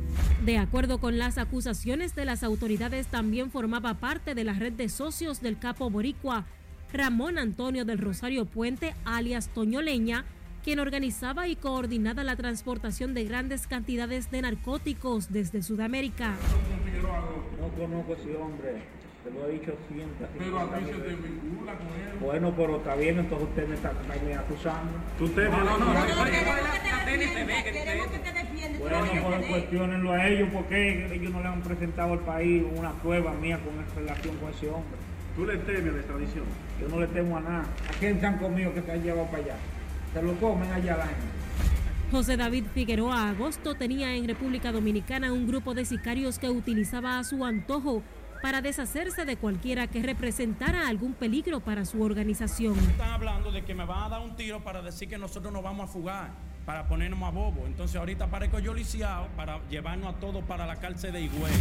De 0.44 0.58
acuerdo 0.58 0.98
con 0.98 1.18
las 1.18 1.38
acusaciones 1.38 2.14
de 2.14 2.24
las 2.24 2.42
autoridades, 2.42 3.06
también 3.06 3.50
formaba 3.50 3.94
parte 3.94 4.34
de 4.34 4.44
la 4.44 4.54
red 4.54 4.72
de 4.72 4.88
socios 4.88 5.40
del 5.40 5.58
capo 5.58 5.90
boricua 5.90 6.46
Ramón 6.92 7.38
Antonio 7.38 7.84
del 7.84 7.98
Rosario 7.98 8.44
Puente, 8.46 8.94
alias 9.04 9.48
Toño 9.48 9.82
Leña, 9.82 10.24
quien 10.64 10.78
organizaba 10.80 11.46
y 11.48 11.56
coordinaba 11.56 12.24
la 12.24 12.36
transportación 12.36 13.14
de 13.14 13.24
grandes 13.24 13.66
cantidades 13.66 14.30
de 14.30 14.42
narcóticos 14.42 15.32
desde 15.32 15.62
Sudamérica. 15.62 16.34
No 17.60 17.68
conozco 17.68 18.12
a 18.12 18.16
ese 18.16 18.36
hombre. 18.36 18.82
Te 19.22 19.32
lo 19.32 19.46
he 19.48 19.52
dicho 19.52 19.74
siempre. 19.88 20.26
Pero 20.38 20.60
a 20.60 20.78
ti 20.78 20.84
se 20.84 20.92
te 20.92 21.08
vincula 21.08 21.74
con 21.76 21.86
él. 21.88 22.18
Bueno, 22.20 22.54
pero 22.56 22.76
está 22.76 22.94
bien, 22.94 23.18
entonces 23.18 23.48
usted 23.48 23.68
me 23.68 23.74
está, 23.74 23.92
me 24.24 24.34
acusando. 24.34 24.98
Usted 25.20 25.50
no, 25.50 25.64
no, 25.64 25.78
no. 25.78 25.92
Bueno, 28.78 29.06
pues 29.20 29.46
cuestionenlo 29.46 30.12
a 30.12 30.28
ellos 30.28 30.48
porque 30.52 31.14
ellos 31.14 31.32
no 31.32 31.40
le 31.40 31.48
han 31.48 31.60
presentado 31.62 32.12
al 32.12 32.20
país 32.20 32.62
una 32.74 32.92
prueba 32.92 33.32
mía 33.32 33.58
con 33.58 33.74
relación 33.96 34.36
con 34.36 34.50
ese 34.50 34.68
hombre. 34.68 34.98
¿Tú 35.34 35.44
le 35.44 35.56
temes 35.58 35.92
la 35.92 35.98
extradición? 35.98 36.44
Yo 36.80 36.88
no 36.88 37.00
le 37.00 37.06
temo 37.08 37.36
a 37.36 37.40
nada. 37.40 37.66
¿A 37.88 37.98
quién 37.98 38.16
están 38.16 38.38
conmigo 38.38 38.72
que 38.72 38.82
se 38.82 38.92
han 38.92 39.02
llevado 39.02 39.26
para 39.26 39.42
allá? 39.42 39.56
Se 40.14 40.22
lo 40.22 40.34
comen 40.34 40.72
allá 40.72 40.94
al 40.94 41.00
año. 41.02 41.36
José 42.10 42.36
David 42.36 42.64
Figueroa 42.72 43.30
Agosto 43.30 43.74
tenía 43.74 44.14
en 44.14 44.28
República 44.28 44.70
Dominicana 44.70 45.32
un 45.32 45.46
grupo 45.46 45.74
de 45.74 45.84
sicarios 45.84 46.38
que 46.38 46.48
utilizaba 46.48 47.18
a 47.18 47.24
su 47.24 47.44
antojo 47.44 48.02
para 48.40 48.60
deshacerse 48.60 49.24
de 49.24 49.36
cualquiera 49.36 49.88
que 49.88 50.02
representara 50.02 50.88
algún 50.88 51.14
peligro 51.14 51.60
para 51.60 51.84
su 51.84 52.02
organización. 52.02 52.78
Están 52.78 53.10
hablando 53.10 53.50
de 53.50 53.64
que 53.64 53.74
me 53.74 53.84
van 53.84 54.04
a 54.04 54.08
dar 54.08 54.20
un 54.22 54.36
tiro 54.36 54.60
para 54.62 54.82
decir 54.82 55.08
que 55.08 55.18
nosotros 55.18 55.52
nos 55.52 55.62
vamos 55.62 55.90
a 55.90 55.92
fugar. 55.92 56.30
Para 56.66 56.88
ponernos 56.88 57.22
a 57.22 57.30
bobo. 57.30 57.64
Entonces 57.66 57.96
ahorita 57.96 58.26
parezco 58.26 58.58
yo 58.58 58.74
lisiado 58.74 59.28
para 59.36 59.60
llevarnos 59.70 60.14
a 60.14 60.18
todos 60.18 60.44
para 60.44 60.66
la 60.66 60.76
cárcel 60.76 61.12
de 61.12 61.22
Higüey. 61.22 61.52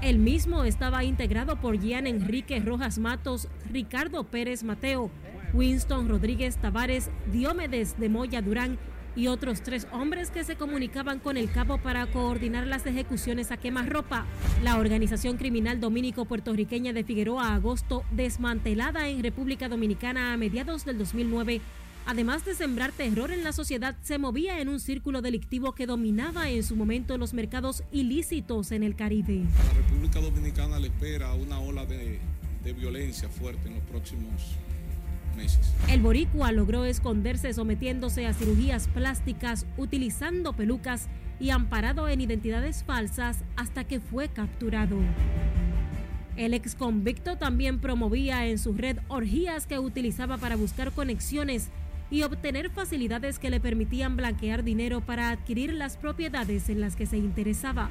El 0.00 0.18
mismo 0.18 0.64
estaba 0.64 1.04
integrado 1.04 1.56
por 1.56 1.78
Gian 1.78 2.06
Enrique 2.06 2.60
Rojas 2.60 2.98
Matos, 2.98 3.48
Ricardo 3.70 4.24
Pérez 4.24 4.62
Mateo, 4.62 5.10
Winston 5.52 6.08
Rodríguez 6.08 6.56
Tavares, 6.56 7.10
Diomedes 7.32 7.98
de 7.98 8.08
Moya 8.08 8.40
Durán 8.40 8.78
y 9.16 9.28
otros 9.28 9.62
tres 9.62 9.86
hombres 9.92 10.30
que 10.30 10.44
se 10.44 10.56
comunicaban 10.56 11.20
con 11.20 11.36
el 11.36 11.50
cabo 11.50 11.78
para 11.78 12.06
coordinar 12.06 12.66
las 12.66 12.86
ejecuciones 12.86 13.50
a 13.50 13.56
quemarropa. 13.56 14.26
La 14.62 14.78
organización 14.78 15.36
criminal 15.36 15.80
dominico-puertorriqueña 15.80 16.92
de 16.92 17.04
Figueroa 17.04 17.54
Agosto, 17.54 18.04
desmantelada 18.10 19.08
en 19.08 19.22
República 19.22 19.68
Dominicana 19.68 20.32
a 20.32 20.36
mediados 20.36 20.84
del 20.84 20.98
2009, 20.98 21.60
además 22.06 22.44
de 22.44 22.54
sembrar 22.54 22.92
terror 22.92 23.30
en 23.30 23.44
la 23.44 23.52
sociedad, 23.52 23.96
se 24.02 24.18
movía 24.18 24.60
en 24.60 24.68
un 24.68 24.80
círculo 24.80 25.22
delictivo 25.22 25.74
que 25.74 25.86
dominaba 25.86 26.50
en 26.50 26.62
su 26.62 26.76
momento 26.76 27.18
los 27.18 27.34
mercados 27.34 27.82
ilícitos 27.92 28.72
en 28.72 28.82
el 28.82 28.94
Caribe. 28.96 29.42
A 29.60 29.64
la 29.64 29.72
República 29.74 30.20
Dominicana 30.20 30.78
le 30.78 30.88
espera 30.88 31.34
una 31.34 31.58
ola 31.60 31.86
de, 31.86 32.18
de 32.62 32.72
violencia 32.72 33.28
fuerte 33.28 33.68
en 33.68 33.74
los 33.74 33.84
próximos 33.84 34.56
meses. 35.36 35.72
El 35.88 36.00
boricua 36.00 36.52
logró 36.52 36.84
esconderse 36.84 37.52
sometiéndose 37.52 38.26
a 38.26 38.34
cirugías 38.34 38.88
plásticas, 38.88 39.66
utilizando 39.76 40.52
pelucas 40.52 41.08
y 41.40 41.50
amparado 41.50 42.08
en 42.08 42.20
identidades 42.20 42.84
falsas 42.84 43.38
hasta 43.56 43.84
que 43.84 44.00
fue 44.00 44.28
capturado. 44.28 44.96
El 46.36 46.52
ex 46.52 46.74
convicto 46.74 47.36
también 47.36 47.78
promovía 47.78 48.46
en 48.46 48.58
su 48.58 48.72
red 48.72 48.98
orgías 49.08 49.66
que 49.66 49.78
utilizaba 49.78 50.36
para 50.36 50.56
buscar 50.56 50.90
conexiones 50.90 51.68
y 52.10 52.22
obtener 52.22 52.70
facilidades 52.70 53.38
que 53.38 53.50
le 53.50 53.60
permitían 53.60 54.16
blanquear 54.16 54.64
dinero 54.64 55.00
para 55.00 55.30
adquirir 55.30 55.72
las 55.72 55.96
propiedades 55.96 56.68
en 56.68 56.80
las 56.80 56.96
que 56.96 57.06
se 57.06 57.16
interesaba. 57.16 57.90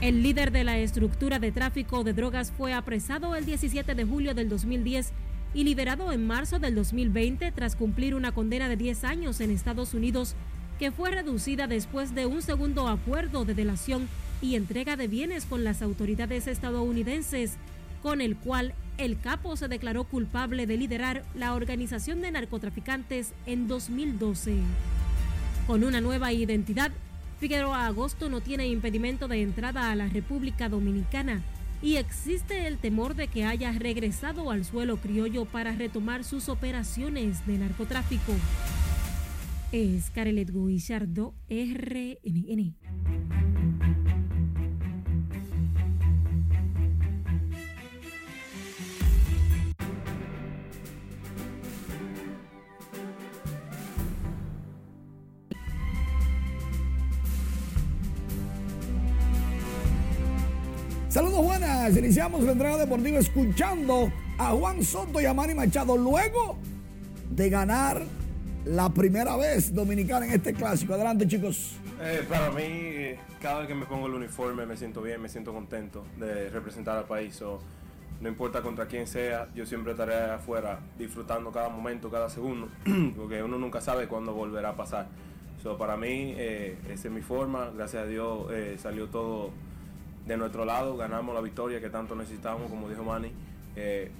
El 0.00 0.22
líder 0.22 0.50
de 0.50 0.64
la 0.64 0.78
estructura 0.78 1.38
de 1.38 1.52
tráfico 1.52 2.04
de 2.04 2.12
drogas 2.12 2.52
fue 2.52 2.72
apresado 2.72 3.34
el 3.36 3.46
17 3.46 3.94
de 3.94 4.04
julio 4.04 4.34
del 4.34 4.48
2010 4.48 5.12
y 5.54 5.64
liberado 5.64 6.12
en 6.12 6.26
marzo 6.26 6.58
del 6.58 6.74
2020 6.74 7.52
tras 7.52 7.76
cumplir 7.76 8.14
una 8.14 8.32
condena 8.32 8.68
de 8.68 8.76
10 8.76 9.04
años 9.04 9.40
en 9.40 9.50
Estados 9.50 9.94
Unidos 9.94 10.34
que 10.78 10.90
fue 10.90 11.10
reducida 11.10 11.66
después 11.66 12.14
de 12.14 12.26
un 12.26 12.42
segundo 12.42 12.88
acuerdo 12.88 13.44
de 13.44 13.54
delación 13.54 14.08
y 14.42 14.56
entrega 14.56 14.96
de 14.96 15.08
bienes 15.08 15.46
con 15.46 15.64
las 15.64 15.80
autoridades 15.80 16.48
estadounidenses, 16.48 17.54
con 18.02 18.20
el 18.20 18.36
cual 18.36 18.74
el 18.98 19.18
capo 19.18 19.56
se 19.56 19.68
declaró 19.68 20.04
culpable 20.04 20.66
de 20.66 20.76
liderar 20.76 21.24
la 21.34 21.54
organización 21.54 22.20
de 22.20 22.30
narcotraficantes 22.30 23.32
en 23.46 23.66
2012. 23.66 24.56
Con 25.66 25.84
una 25.84 26.00
nueva 26.00 26.32
identidad, 26.32 26.92
Figueroa 27.40 27.86
Agosto 27.86 28.28
no 28.28 28.40
tiene 28.40 28.68
impedimento 28.68 29.28
de 29.28 29.42
entrada 29.42 29.90
a 29.90 29.96
la 29.96 30.08
República 30.08 30.68
Dominicana 30.68 31.42
y 31.82 31.96
existe 31.96 32.66
el 32.66 32.78
temor 32.78 33.14
de 33.14 33.28
que 33.28 33.44
haya 33.44 33.72
regresado 33.72 34.50
al 34.50 34.64
suelo 34.64 34.96
criollo 34.98 35.44
para 35.44 35.72
retomar 35.72 36.24
sus 36.24 36.48
operaciones 36.48 37.46
de 37.46 37.58
narcotráfico. 37.58 38.32
Es 39.72 40.10
Carelet 40.10 40.50
Guillardo, 40.50 41.34
RNN. 41.50 42.74
Saludos 61.14 61.44
buenas, 61.44 61.96
iniciamos 61.96 62.42
la 62.42 62.50
entrega 62.50 62.76
deportiva 62.76 63.20
escuchando 63.20 64.10
a 64.36 64.50
Juan 64.50 64.82
Soto 64.82 65.20
y 65.20 65.26
a 65.26 65.32
Manny 65.32 65.54
Machado 65.54 65.96
luego 65.96 66.58
de 67.30 67.50
ganar 67.50 68.02
la 68.64 68.88
primera 68.88 69.36
vez 69.36 69.72
dominicana 69.72 70.26
en 70.26 70.32
este 70.32 70.52
clásico. 70.52 70.92
Adelante 70.94 71.28
chicos. 71.28 71.76
Eh, 72.02 72.26
para 72.28 72.50
mí, 72.50 73.16
cada 73.40 73.60
vez 73.60 73.68
que 73.68 73.76
me 73.76 73.86
pongo 73.86 74.08
el 74.08 74.14
uniforme 74.14 74.66
me 74.66 74.76
siento 74.76 75.02
bien, 75.02 75.22
me 75.22 75.28
siento 75.28 75.52
contento 75.52 76.04
de 76.18 76.50
representar 76.50 76.98
al 76.98 77.04
país. 77.04 77.36
So, 77.36 77.60
no 78.20 78.28
importa 78.28 78.60
contra 78.60 78.86
quién 78.86 79.06
sea, 79.06 79.46
yo 79.54 79.66
siempre 79.66 79.92
estaré 79.92 80.16
afuera 80.32 80.80
disfrutando 80.98 81.52
cada 81.52 81.68
momento, 81.68 82.10
cada 82.10 82.28
segundo, 82.28 82.68
porque 83.16 83.40
uno 83.40 83.56
nunca 83.56 83.80
sabe 83.80 84.08
cuándo 84.08 84.34
volverá 84.34 84.70
a 84.70 84.76
pasar. 84.76 85.06
So, 85.62 85.78
para 85.78 85.96
mí, 85.96 86.34
eh, 86.36 86.76
esa 86.90 87.06
es 87.06 87.14
mi 87.14 87.22
forma. 87.22 87.70
Gracias 87.70 88.02
a 88.02 88.06
Dios 88.06 88.48
eh, 88.50 88.76
salió 88.82 89.06
todo 89.06 89.52
de 90.26 90.36
nuestro 90.36 90.64
lado, 90.64 90.96
ganamos 90.96 91.34
la 91.34 91.40
victoria 91.40 91.80
que 91.80 91.90
tanto 91.90 92.14
necesitamos, 92.14 92.70
como 92.70 92.88
dijo 92.88 93.04
Manny. 93.04 93.32
Eh, 93.76 94.10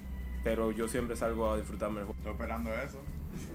pero 0.43 0.71
yo 0.71 0.87
siempre 0.87 1.15
salgo 1.15 1.51
a 1.51 1.57
disfrutarme 1.57 2.01
el 2.01 2.05
juego. 2.05 2.17
Estoy 2.19 2.33
esperando 2.33 2.73
eso. 2.73 3.01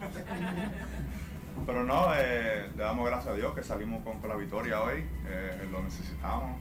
Pero 1.66 1.84
no, 1.84 2.14
eh, 2.16 2.70
le 2.76 2.82
damos 2.82 3.06
gracias 3.06 3.34
a 3.34 3.36
Dios 3.36 3.54
que 3.54 3.62
salimos 3.62 4.02
con, 4.02 4.26
la 4.28 4.36
victoria 4.36 4.82
hoy, 4.82 5.04
eh, 5.26 5.68
lo 5.70 5.82
necesitamos. 5.82 6.56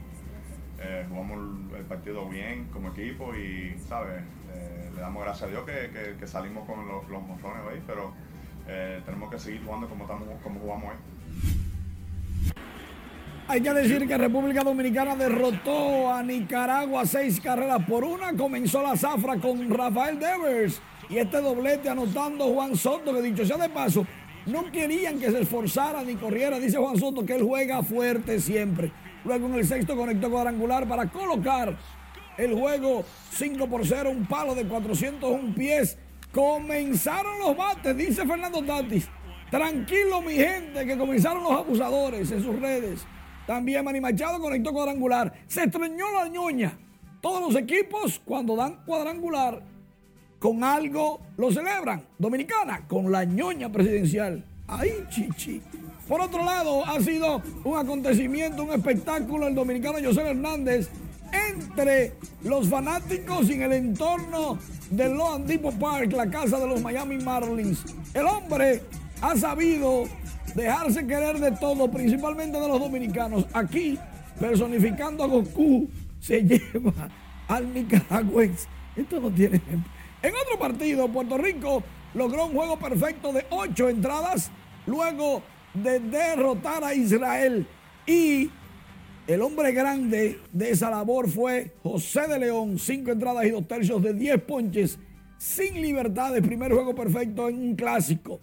Jugamos 1.08 1.38
el, 1.78 1.84
partido 1.84 2.26
bien 2.28 2.66
como 2.72 2.88
equipo 2.88 3.34
y, 3.34 3.78
¿sabes? 3.86 4.22
Le 4.94 5.00
damos 5.00 5.22
gracias 5.22 5.48
a 5.48 5.50
Dios 5.50 5.64
que, 5.64 6.16
que- 6.18 6.26
salimos 6.26 6.66
con 6.66 6.86
los, 6.88 7.08
los 7.08 7.22
monzones 7.22 7.62
hoy, 7.70 7.82
pero 7.86 8.12
tenemos 9.04 9.30
que 9.30 9.38
seguir 9.38 9.62
jugando 9.64 9.88
como, 9.88 10.04
estamos, 10.04 10.28
como 10.42 10.60
jugamos 10.60 10.92
hoy. 10.92 10.96
Hay 13.50 13.62
que 13.62 13.74
decir 13.74 14.06
que 14.06 14.16
República 14.16 14.62
Dominicana 14.62 15.16
derrotó 15.16 16.14
a 16.14 16.22
Nicaragua 16.22 17.04
seis 17.04 17.40
carreras 17.40 17.84
por 17.84 18.04
una. 18.04 18.32
Comenzó 18.34 18.80
la 18.80 18.96
zafra 18.96 19.38
con 19.40 19.68
Rafael 19.68 20.20
Devers 20.20 20.80
y 21.08 21.18
este 21.18 21.40
doblete 21.40 21.88
anotando 21.88 22.44
Juan 22.44 22.76
Soto, 22.76 23.12
que 23.12 23.20
dicho 23.20 23.44
sea 23.44 23.56
de 23.56 23.68
paso, 23.68 24.06
no 24.46 24.70
querían 24.70 25.18
que 25.18 25.32
se 25.32 25.40
esforzara 25.40 26.04
ni 26.04 26.14
corriera. 26.14 26.60
Dice 26.60 26.78
Juan 26.78 26.96
Soto 26.96 27.26
que 27.26 27.34
él 27.34 27.42
juega 27.42 27.82
fuerte 27.82 28.38
siempre. 28.38 28.92
Luego 29.24 29.48
en 29.48 29.54
el 29.54 29.66
sexto 29.66 29.96
conectó 29.96 30.30
cuadrangular 30.30 30.86
para 30.86 31.06
colocar 31.06 31.76
el 32.38 32.54
juego 32.54 33.04
5 33.32 33.66
por 33.66 33.84
0, 33.84 34.10
un 34.10 34.26
palo 34.26 34.54
de 34.54 34.64
401 34.64 35.56
pies. 35.56 35.98
Comenzaron 36.30 37.40
los 37.40 37.56
bates, 37.56 37.96
dice 37.96 38.24
Fernando 38.24 38.62
Tatis. 38.62 39.08
Tranquilo, 39.50 40.22
mi 40.22 40.34
gente, 40.34 40.86
que 40.86 40.96
comenzaron 40.96 41.42
los 41.42 41.50
abusadores 41.50 42.30
en 42.30 42.44
sus 42.44 42.56
redes. 42.60 43.04
También 43.50 43.84
Manny 43.84 44.00
Machado 44.00 44.38
conectó 44.38 44.72
cuadrangular. 44.72 45.32
Se 45.48 45.64
estreñó 45.64 46.04
la 46.12 46.28
ñoña. 46.28 46.78
Todos 47.20 47.52
los 47.52 47.60
equipos, 47.60 48.22
cuando 48.24 48.54
dan 48.54 48.76
cuadrangular, 48.86 49.60
con 50.38 50.62
algo 50.62 51.20
lo 51.36 51.50
celebran. 51.50 52.00
Dominicana, 52.16 52.86
con 52.86 53.10
la 53.10 53.24
ñoña 53.24 53.68
presidencial. 53.68 54.44
Ay, 54.68 55.04
chichi. 55.08 55.60
Por 56.06 56.20
otro 56.20 56.44
lado, 56.44 56.86
ha 56.86 57.00
sido 57.00 57.42
un 57.64 57.76
acontecimiento, 57.76 58.62
un 58.62 58.70
espectáculo 58.70 59.48
el 59.48 59.56
dominicano 59.56 59.98
José 60.00 60.20
Hernández 60.20 60.88
entre 61.32 62.12
los 62.44 62.68
fanáticos 62.68 63.50
y 63.50 63.54
en 63.54 63.62
el 63.62 63.72
entorno 63.72 64.60
del 64.90 65.14
Loan 65.14 65.44
Depot 65.44 65.76
Park, 65.76 66.12
la 66.12 66.30
casa 66.30 66.60
de 66.60 66.68
los 66.68 66.80
Miami 66.80 67.18
Marlins. 67.18 67.82
El 68.14 68.26
hombre 68.26 68.82
ha 69.20 69.36
sabido 69.36 70.04
dejarse 70.54 71.06
querer 71.06 71.38
de 71.38 71.52
todo, 71.52 71.90
principalmente 71.90 72.58
de 72.58 72.68
los 72.68 72.80
dominicanos. 72.80 73.46
Aquí, 73.52 73.98
personificando 74.38 75.24
a 75.24 75.26
Goku, 75.26 75.88
se 76.20 76.42
lleva 76.72 77.08
al 77.48 77.72
nicaragüense. 77.72 78.68
Esto 78.96 79.20
no 79.20 79.30
tiene 79.30 79.56
ejemplo. 79.56 79.90
En 80.22 80.32
otro 80.34 80.58
partido, 80.58 81.08
Puerto 81.08 81.38
Rico 81.38 81.82
logró 82.14 82.46
un 82.46 82.52
juego 82.52 82.78
perfecto 82.78 83.32
de 83.32 83.46
ocho 83.50 83.88
entradas 83.88 84.50
luego 84.86 85.42
de 85.74 86.00
derrotar 86.00 86.84
a 86.84 86.94
Israel. 86.94 87.66
Y 88.06 88.50
el 89.26 89.42
hombre 89.42 89.72
grande 89.72 90.40
de 90.52 90.70
esa 90.70 90.90
labor 90.90 91.28
fue 91.30 91.72
José 91.82 92.26
de 92.26 92.38
León, 92.38 92.78
cinco 92.78 93.12
entradas 93.12 93.46
y 93.46 93.50
dos 93.50 93.66
tercios 93.66 94.02
de 94.02 94.12
10 94.12 94.42
ponches, 94.42 94.98
sin 95.38 95.80
libertades, 95.80 96.42
primer 96.42 96.72
juego 96.72 96.94
perfecto 96.94 97.48
en 97.48 97.58
un 97.58 97.76
clásico. 97.76 98.40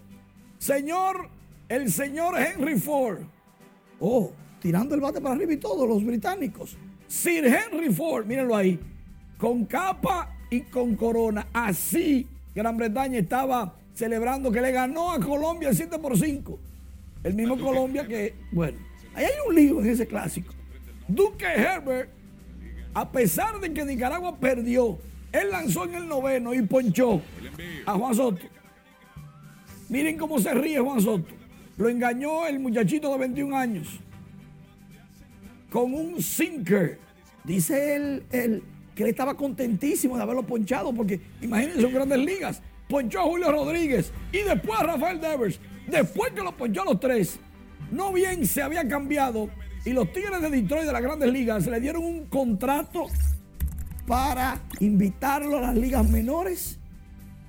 Señor, 0.57 1.29
el 1.69 1.91
señor 1.91 2.35
Henry 2.37 2.79
Ford, 2.79 3.19
oh, 3.99 4.31
tirando 4.61 4.95
el 4.95 5.01
bate 5.01 5.21
para 5.21 5.35
arriba 5.35 5.53
y 5.53 5.57
todo, 5.57 5.85
los 5.85 6.03
británicos. 6.03 6.77
Sir 7.07 7.45
Henry 7.45 7.93
Ford, 7.93 8.25
mírenlo 8.25 8.55
ahí, 8.55 8.79
con 9.37 9.65
capa 9.65 10.35
y 10.49 10.61
con 10.61 10.95
corona. 10.95 11.47
Así 11.53 12.27
Gran 12.57 12.75
Bretaña 12.75 13.19
estaba 13.19 13.75
celebrando 13.93 14.51
que 14.51 14.61
le 14.61 14.71
ganó 14.71 15.11
a 15.11 15.19
Colombia 15.19 15.73
7 15.73 15.99
por 15.99 16.17
5. 16.17 16.59
El 17.23 17.33
mismo 17.33 17.57
Colombia 17.59 18.07
que, 18.07 18.33
bueno, 18.51 18.77
ahí 19.13 19.25
hay 19.25 19.31
un 19.47 19.55
lío 19.55 19.79
en 19.79 19.89
ese 19.89 20.07
clásico. 20.07 20.53
Duque 21.07 21.45
Herbert, 21.45 22.09
a 22.93 23.11
pesar 23.11 23.59
de 23.59 23.71
que 23.73 23.85
Nicaragua 23.85 24.37
perdió, 24.37 24.97
él 25.31 25.51
lanzó 25.51 25.85
en 25.85 25.95
el 25.95 26.07
noveno 26.07 26.53
y 26.53 26.61
ponchó 26.63 27.21
a 27.85 27.93
Juan 27.93 28.15
Soto. 28.15 28.45
Miren 29.89 30.17
cómo 30.17 30.39
se 30.39 30.53
ríe 30.53 30.79
Juan 30.79 30.99
Soto. 30.99 31.33
Lo 31.77 31.89
engañó 31.89 32.47
el 32.47 32.59
muchachito 32.59 33.11
de 33.11 33.19
21 33.19 33.55
años 33.55 33.99
con 35.69 35.93
un 35.93 36.21
sinker. 36.21 36.99
Dice 37.43 37.95
él, 37.95 38.23
él 38.31 38.63
que 38.95 39.03
él 39.03 39.09
estaba 39.09 39.35
contentísimo 39.35 40.17
de 40.17 40.23
haberlo 40.23 40.43
ponchado 40.43 40.91
porque 40.91 41.21
imagínense 41.41 41.81
son 41.81 41.93
grandes 41.93 42.19
ligas. 42.19 42.61
Ponchó 42.89 43.19
a 43.19 43.23
Julio 43.23 43.51
Rodríguez 43.51 44.11
y 44.31 44.39
después 44.39 44.79
a 44.79 44.83
Rafael 44.83 45.21
Devers. 45.21 45.59
Después 45.87 46.31
que 46.31 46.41
lo 46.41 46.55
ponchó 46.57 46.81
a 46.81 46.85
los 46.85 46.99
tres, 46.99 47.39
no 47.91 48.11
bien 48.11 48.45
se 48.45 48.61
había 48.61 48.87
cambiado 48.87 49.49
y 49.85 49.91
los 49.91 50.11
Tigres 50.11 50.41
de 50.41 50.49
Detroit 50.49 50.85
de 50.85 50.93
las 50.93 51.01
grandes 51.01 51.31
ligas 51.31 51.67
le 51.67 51.79
dieron 51.79 52.03
un 52.03 52.25
contrato 52.25 53.07
para 54.07 54.59
invitarlo 54.79 55.59
a 55.59 55.61
las 55.61 55.75
ligas 55.75 56.09
menores 56.09 56.79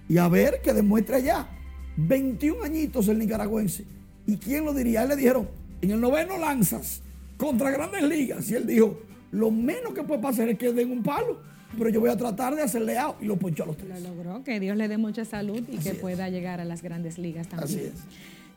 y 0.09 0.18
a 0.18 0.29
ver 0.29 0.61
que 0.62 0.72
demuestre 0.72 1.22
ya. 1.22 1.49
21 1.97 2.62
añitos 2.62 3.09
el 3.09 3.18
nicaragüense. 3.18 3.97
¿Y 4.29 4.37
quién 4.37 4.66
lo 4.66 4.74
diría? 4.74 5.05
él 5.05 5.09
le 5.09 5.16
dijeron, 5.16 5.49
en 5.81 5.91
el 5.91 6.01
noveno 6.03 6.37
lanzas 6.37 7.01
contra 7.39 7.70
grandes 7.70 8.03
ligas. 8.03 8.51
Y 8.51 8.57
él 8.57 8.66
dijo, 8.66 9.01
lo 9.33 9.51
menos 9.51 9.95
que 9.95 10.03
puede 10.03 10.20
pasar 10.20 10.51
es 10.51 10.59
que 10.59 10.70
den 10.70 10.93
un 10.93 11.03
palo. 11.03 11.41
Pero 11.79 11.89
yo 11.89 11.99
voy 12.01 12.11
a 12.11 12.16
tratar 12.16 12.55
de 12.55 12.61
hacerle 12.61 12.99
out. 12.99 13.16
Y 13.22 13.24
lo 13.24 13.39
ponchó 13.39 13.62
a 13.62 13.66
los 13.68 13.79
tres. 13.79 14.03
Lo 14.03 14.11
logró. 14.11 14.45
Que 14.45 14.61
Dios 14.61 14.76
le 14.76 14.87
dé 14.87 14.99
mucha 14.99 15.24
salud 15.24 15.62
y 15.66 15.79
que 15.79 15.95
pueda 15.95 16.29
llegar 16.29 16.61
a 16.61 16.66
las 16.66 16.83
grandes 16.83 17.16
ligas 17.16 17.49
también. 17.49 17.70
Así 17.70 17.87
es. 17.87 17.93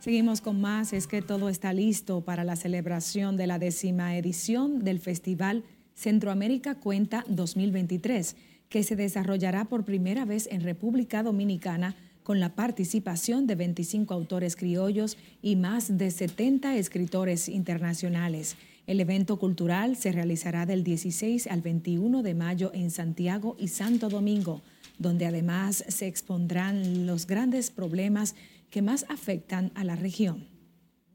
Seguimos 0.01 0.41
con 0.41 0.59
más. 0.59 0.91
Es 0.91 1.07
que 1.07 1.21
todo 1.21 1.47
está 1.47 1.71
listo 1.71 2.19
para 2.19 2.43
la 2.43 2.57
celebración 2.57 3.37
de 3.37 3.47
la 3.47 3.57
décima 3.57 4.17
edición 4.17 4.83
del 4.83 4.99
Festival 4.99 5.63
Centroamérica 5.95 6.75
Cuenta 6.75 7.23
2023, 7.29 8.35
que 8.67 8.83
se 8.83 8.97
desarrollará 8.97 9.63
por 9.65 9.85
primera 9.85 10.25
vez 10.25 10.49
en 10.51 10.61
República 10.61 11.23
Dominicana 11.23 11.95
con 12.31 12.39
la 12.39 12.55
participación 12.55 13.45
de 13.45 13.55
25 13.55 14.13
autores 14.13 14.55
criollos 14.55 15.17
y 15.41 15.57
más 15.57 15.97
de 15.97 16.09
70 16.09 16.77
escritores 16.77 17.49
internacionales. 17.49 18.55
El 18.87 19.01
evento 19.01 19.37
cultural 19.37 19.97
se 19.97 20.13
realizará 20.13 20.65
del 20.65 20.85
16 20.85 21.47
al 21.47 21.59
21 21.59 22.23
de 22.23 22.33
mayo 22.33 22.71
en 22.73 22.89
Santiago 22.89 23.57
y 23.59 23.67
Santo 23.67 24.07
Domingo, 24.07 24.61
donde 24.97 25.25
además 25.25 25.83
se 25.89 26.07
expondrán 26.07 27.05
los 27.05 27.27
grandes 27.27 27.69
problemas 27.69 28.35
que 28.69 28.81
más 28.81 29.05
afectan 29.09 29.73
a 29.75 29.83
la 29.83 29.97
región. 29.97 30.47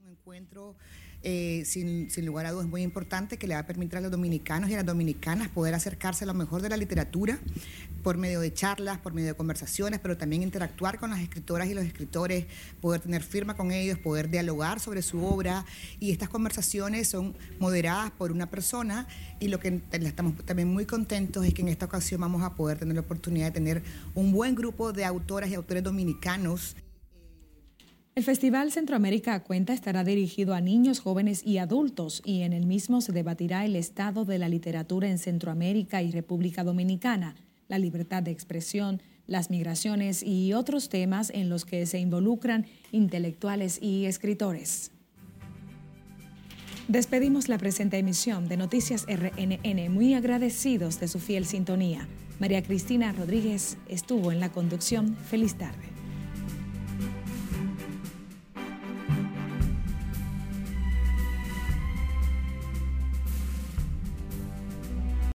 Un 0.02 0.10
encuentro 0.10 0.76
eh, 1.28 1.64
sin, 1.64 2.08
sin, 2.08 2.24
lugar 2.24 2.46
a 2.46 2.52
dudas 2.52 2.68
muy 2.68 2.82
importante 2.82 3.36
que 3.36 3.48
le 3.48 3.54
va 3.54 3.60
a 3.62 3.66
permitir 3.66 3.98
a 3.98 4.00
los 4.00 4.12
dominicanos 4.12 4.70
y 4.70 4.74
a 4.74 4.76
las 4.76 4.86
dominicanas 4.86 5.48
poder 5.48 5.74
acercarse 5.74 6.22
a 6.22 6.28
lo 6.28 6.34
mejor 6.34 6.62
de 6.62 6.68
la 6.68 6.76
literatura 6.76 7.40
por 8.04 8.16
medio 8.16 8.38
de 8.38 8.54
charlas, 8.54 8.98
por 8.98 9.12
medio 9.12 9.30
de 9.30 9.34
conversaciones, 9.34 9.98
pero 9.98 10.16
también 10.16 10.44
interactuar 10.44 11.00
con 11.00 11.10
las 11.10 11.18
escritoras 11.18 11.66
y 11.66 11.74
los 11.74 11.84
escritores, 11.84 12.46
poder 12.80 13.00
tener 13.00 13.24
firma 13.24 13.56
con 13.56 13.72
ellos, 13.72 13.98
poder 13.98 14.30
dialogar 14.30 14.78
sobre 14.78 15.02
su 15.02 15.24
obra. 15.24 15.64
Y 15.98 16.12
estas 16.12 16.28
conversaciones 16.28 17.08
son 17.08 17.36
moderadas 17.58 18.12
por 18.12 18.30
una 18.30 18.48
persona 18.48 19.08
y 19.40 19.48
lo 19.48 19.58
que 19.58 19.80
estamos 19.90 20.36
también 20.44 20.72
muy 20.72 20.86
contentos 20.86 21.44
es 21.44 21.54
que 21.54 21.62
en 21.62 21.68
esta 21.68 21.86
ocasión 21.86 22.20
vamos 22.20 22.44
a 22.44 22.54
poder 22.54 22.78
tener 22.78 22.94
la 22.94 23.00
oportunidad 23.00 23.46
de 23.46 23.52
tener 23.52 23.82
un 24.14 24.30
buen 24.30 24.54
grupo 24.54 24.92
de 24.92 25.04
autoras 25.04 25.50
y 25.50 25.54
autores 25.54 25.82
dominicanos 25.82 26.76
el 28.16 28.24
Festival 28.24 28.72
Centroamérica 28.72 29.42
Cuenta 29.42 29.74
estará 29.74 30.02
dirigido 30.02 30.54
a 30.54 30.62
niños, 30.62 31.00
jóvenes 31.00 31.42
y 31.44 31.58
adultos 31.58 32.22
y 32.24 32.40
en 32.42 32.54
el 32.54 32.64
mismo 32.64 33.02
se 33.02 33.12
debatirá 33.12 33.66
el 33.66 33.76
estado 33.76 34.24
de 34.24 34.38
la 34.38 34.48
literatura 34.48 35.10
en 35.10 35.18
Centroamérica 35.18 36.00
y 36.00 36.10
República 36.10 36.64
Dominicana, 36.64 37.36
la 37.68 37.78
libertad 37.78 38.22
de 38.22 38.30
expresión, 38.30 39.02
las 39.26 39.50
migraciones 39.50 40.22
y 40.22 40.54
otros 40.54 40.88
temas 40.88 41.28
en 41.28 41.50
los 41.50 41.66
que 41.66 41.84
se 41.84 41.98
involucran 41.98 42.64
intelectuales 42.90 43.78
y 43.82 44.06
escritores. 44.06 44.92
Despedimos 46.88 47.50
la 47.50 47.58
presente 47.58 47.98
emisión 47.98 48.48
de 48.48 48.56
Noticias 48.56 49.04
RNN 49.06 49.92
muy 49.92 50.14
agradecidos 50.14 51.00
de 51.00 51.08
su 51.08 51.18
fiel 51.18 51.44
sintonía. 51.44 52.08
María 52.40 52.62
Cristina 52.62 53.12
Rodríguez 53.12 53.76
estuvo 53.90 54.32
en 54.32 54.40
la 54.40 54.50
conducción. 54.52 55.16
Feliz 55.16 55.56
tarde. 55.56 55.95